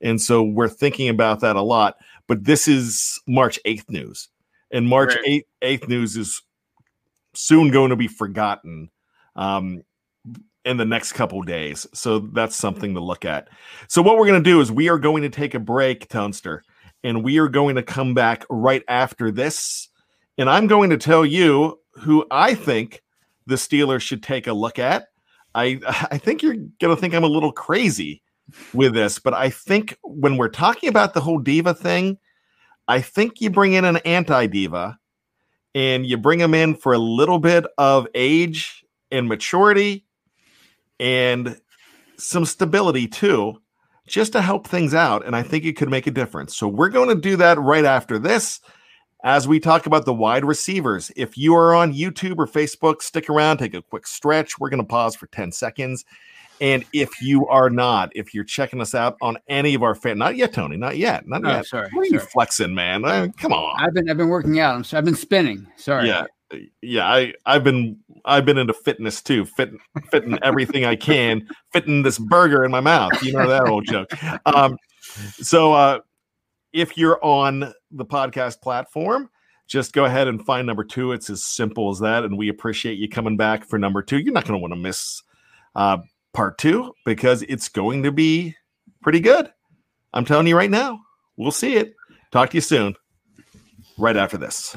and 0.00 0.20
so 0.20 0.42
we're 0.42 0.68
thinking 0.68 1.08
about 1.08 1.40
that 1.40 1.56
a 1.56 1.62
lot. 1.62 1.96
But 2.26 2.44
this 2.44 2.68
is 2.68 3.20
March 3.26 3.58
eighth 3.64 3.88
news, 3.88 4.28
and 4.70 4.88
March 4.88 5.16
eighth 5.26 5.46
eighth 5.62 5.88
news 5.88 6.16
is 6.16 6.42
soon 7.34 7.70
going 7.70 7.90
to 7.90 7.96
be 7.96 8.08
forgotten 8.08 8.90
um, 9.36 9.82
in 10.64 10.76
the 10.76 10.84
next 10.84 11.12
couple 11.12 11.42
days. 11.42 11.86
So 11.92 12.18
that's 12.18 12.56
something 12.56 12.94
to 12.94 13.00
look 13.00 13.24
at. 13.24 13.48
So 13.88 14.02
what 14.02 14.16
we're 14.16 14.26
going 14.26 14.42
to 14.42 14.50
do 14.50 14.60
is 14.60 14.72
we 14.72 14.88
are 14.88 14.98
going 14.98 15.22
to 15.22 15.28
take 15.28 15.54
a 15.54 15.58
break, 15.58 16.08
Tunster, 16.08 16.60
and 17.02 17.22
we 17.22 17.38
are 17.38 17.48
going 17.48 17.76
to 17.76 17.82
come 17.82 18.14
back 18.14 18.44
right 18.48 18.82
after 18.88 19.30
this, 19.30 19.88
and 20.38 20.48
I'm 20.48 20.66
going 20.66 20.90
to 20.90 20.96
tell 20.96 21.24
you 21.24 21.78
who 21.92 22.26
I 22.30 22.54
think 22.54 23.02
the 23.46 23.56
Steelers 23.56 24.00
should 24.00 24.22
take 24.22 24.46
a 24.46 24.52
look 24.52 24.78
at. 24.78 25.08
I 25.54 25.80
I 26.10 26.18
think 26.18 26.42
you're 26.42 26.56
gonna 26.80 26.96
think 26.96 27.14
I'm 27.14 27.24
a 27.24 27.28
little 27.28 27.52
crazy 27.52 28.22
with 28.72 28.94
this, 28.94 29.18
but 29.18 29.34
I 29.34 29.50
think 29.50 29.96
when 30.02 30.36
we're 30.36 30.48
talking 30.48 30.88
about 30.88 31.14
the 31.14 31.20
whole 31.20 31.38
diva 31.38 31.74
thing, 31.74 32.18
I 32.88 33.00
think 33.00 33.40
you 33.40 33.50
bring 33.50 33.72
in 33.72 33.84
an 33.84 33.96
anti-diva 33.98 34.98
and 35.74 36.06
you 36.06 36.18
bring 36.18 36.40
them 36.40 36.52
in 36.52 36.74
for 36.74 36.92
a 36.92 36.98
little 36.98 37.38
bit 37.38 37.64
of 37.78 38.06
age 38.14 38.84
and 39.10 39.28
maturity 39.28 40.03
and 41.00 41.58
some 42.16 42.44
stability 42.44 43.06
too, 43.08 43.60
just 44.06 44.32
to 44.32 44.42
help 44.42 44.66
things 44.66 44.94
out. 44.94 45.24
And 45.26 45.34
I 45.34 45.42
think 45.42 45.64
it 45.64 45.76
could 45.76 45.90
make 45.90 46.06
a 46.06 46.10
difference. 46.10 46.56
So 46.56 46.68
we're 46.68 46.90
going 46.90 47.08
to 47.08 47.20
do 47.20 47.36
that 47.36 47.58
right 47.58 47.84
after 47.84 48.18
this 48.18 48.60
as 49.24 49.48
we 49.48 49.58
talk 49.58 49.86
about 49.86 50.04
the 50.04 50.14
wide 50.14 50.44
receivers. 50.44 51.10
If 51.16 51.36
you 51.38 51.54
are 51.56 51.74
on 51.74 51.92
YouTube 51.94 52.36
or 52.38 52.46
Facebook, 52.46 53.02
stick 53.02 53.28
around, 53.30 53.58
take 53.58 53.74
a 53.74 53.82
quick 53.82 54.06
stretch. 54.06 54.58
We're 54.58 54.70
going 54.70 54.82
to 54.82 54.86
pause 54.86 55.16
for 55.16 55.26
10 55.28 55.50
seconds. 55.52 56.04
And 56.60 56.84
if 56.92 57.20
you 57.20 57.48
are 57.48 57.68
not, 57.68 58.12
if 58.14 58.32
you're 58.32 58.44
checking 58.44 58.80
us 58.80 58.94
out 58.94 59.16
on 59.20 59.38
any 59.48 59.74
of 59.74 59.82
our 59.82 59.96
fan, 59.96 60.18
not 60.18 60.36
yet, 60.36 60.52
Tony, 60.52 60.76
not 60.76 60.96
yet, 60.96 61.26
not 61.26 61.44
Oh, 61.44 61.48
yet. 61.48 61.66
sorry, 61.66 61.88
What 61.92 62.02
are 62.06 62.10
you 62.10 62.20
flexing, 62.20 62.72
man? 62.74 63.04
I 63.04 63.22
mean, 63.22 63.32
come 63.32 63.52
on. 63.52 63.74
I've 63.82 63.92
been 63.92 64.08
I've 64.08 64.16
been 64.16 64.28
working 64.28 64.60
out. 64.60 64.76
I'm 64.76 64.84
so, 64.84 64.96
I've 64.96 65.04
been 65.04 65.16
spinning. 65.16 65.66
Sorry. 65.76 66.06
Yeah, 66.06 66.26
yeah. 66.82 67.06
I 67.06 67.34
I've 67.46 67.64
been 67.64 67.98
I've 68.24 68.44
been 68.44 68.58
into 68.58 68.74
fitness 68.74 69.22
too, 69.22 69.44
fitting 69.44 69.78
fitting 70.10 70.38
everything 70.42 70.84
I 70.84 70.96
can, 70.96 71.48
fitting 71.72 72.02
this 72.02 72.18
burger 72.18 72.64
in 72.64 72.70
my 72.70 72.80
mouth. 72.80 73.12
You 73.22 73.32
know 73.32 73.48
that 73.48 73.68
old 73.68 73.86
joke. 73.86 74.10
Um, 74.46 74.76
so 75.40 75.72
uh, 75.72 76.00
if 76.72 76.96
you're 76.96 77.22
on 77.24 77.72
the 77.90 78.04
podcast 78.04 78.60
platform, 78.60 79.30
just 79.66 79.92
go 79.92 80.04
ahead 80.04 80.28
and 80.28 80.44
find 80.44 80.66
number 80.66 80.84
two. 80.84 81.12
It's 81.12 81.30
as 81.30 81.42
simple 81.42 81.90
as 81.90 82.00
that, 82.00 82.24
and 82.24 82.36
we 82.36 82.48
appreciate 82.48 82.98
you 82.98 83.08
coming 83.08 83.36
back 83.36 83.64
for 83.64 83.78
number 83.78 84.02
two. 84.02 84.18
You're 84.18 84.34
not 84.34 84.44
going 84.44 84.58
to 84.58 84.62
want 84.62 84.72
to 84.72 84.80
miss 84.80 85.22
uh, 85.74 85.98
part 86.32 86.58
two 86.58 86.92
because 87.04 87.42
it's 87.42 87.68
going 87.68 88.02
to 88.02 88.12
be 88.12 88.54
pretty 89.02 89.20
good. 89.20 89.50
I'm 90.12 90.24
telling 90.24 90.46
you 90.46 90.56
right 90.56 90.70
now. 90.70 91.00
We'll 91.36 91.50
see 91.50 91.76
it. 91.76 91.94
Talk 92.30 92.50
to 92.50 92.56
you 92.56 92.60
soon. 92.60 92.94
Right 93.98 94.16
after 94.16 94.36
this. 94.36 94.76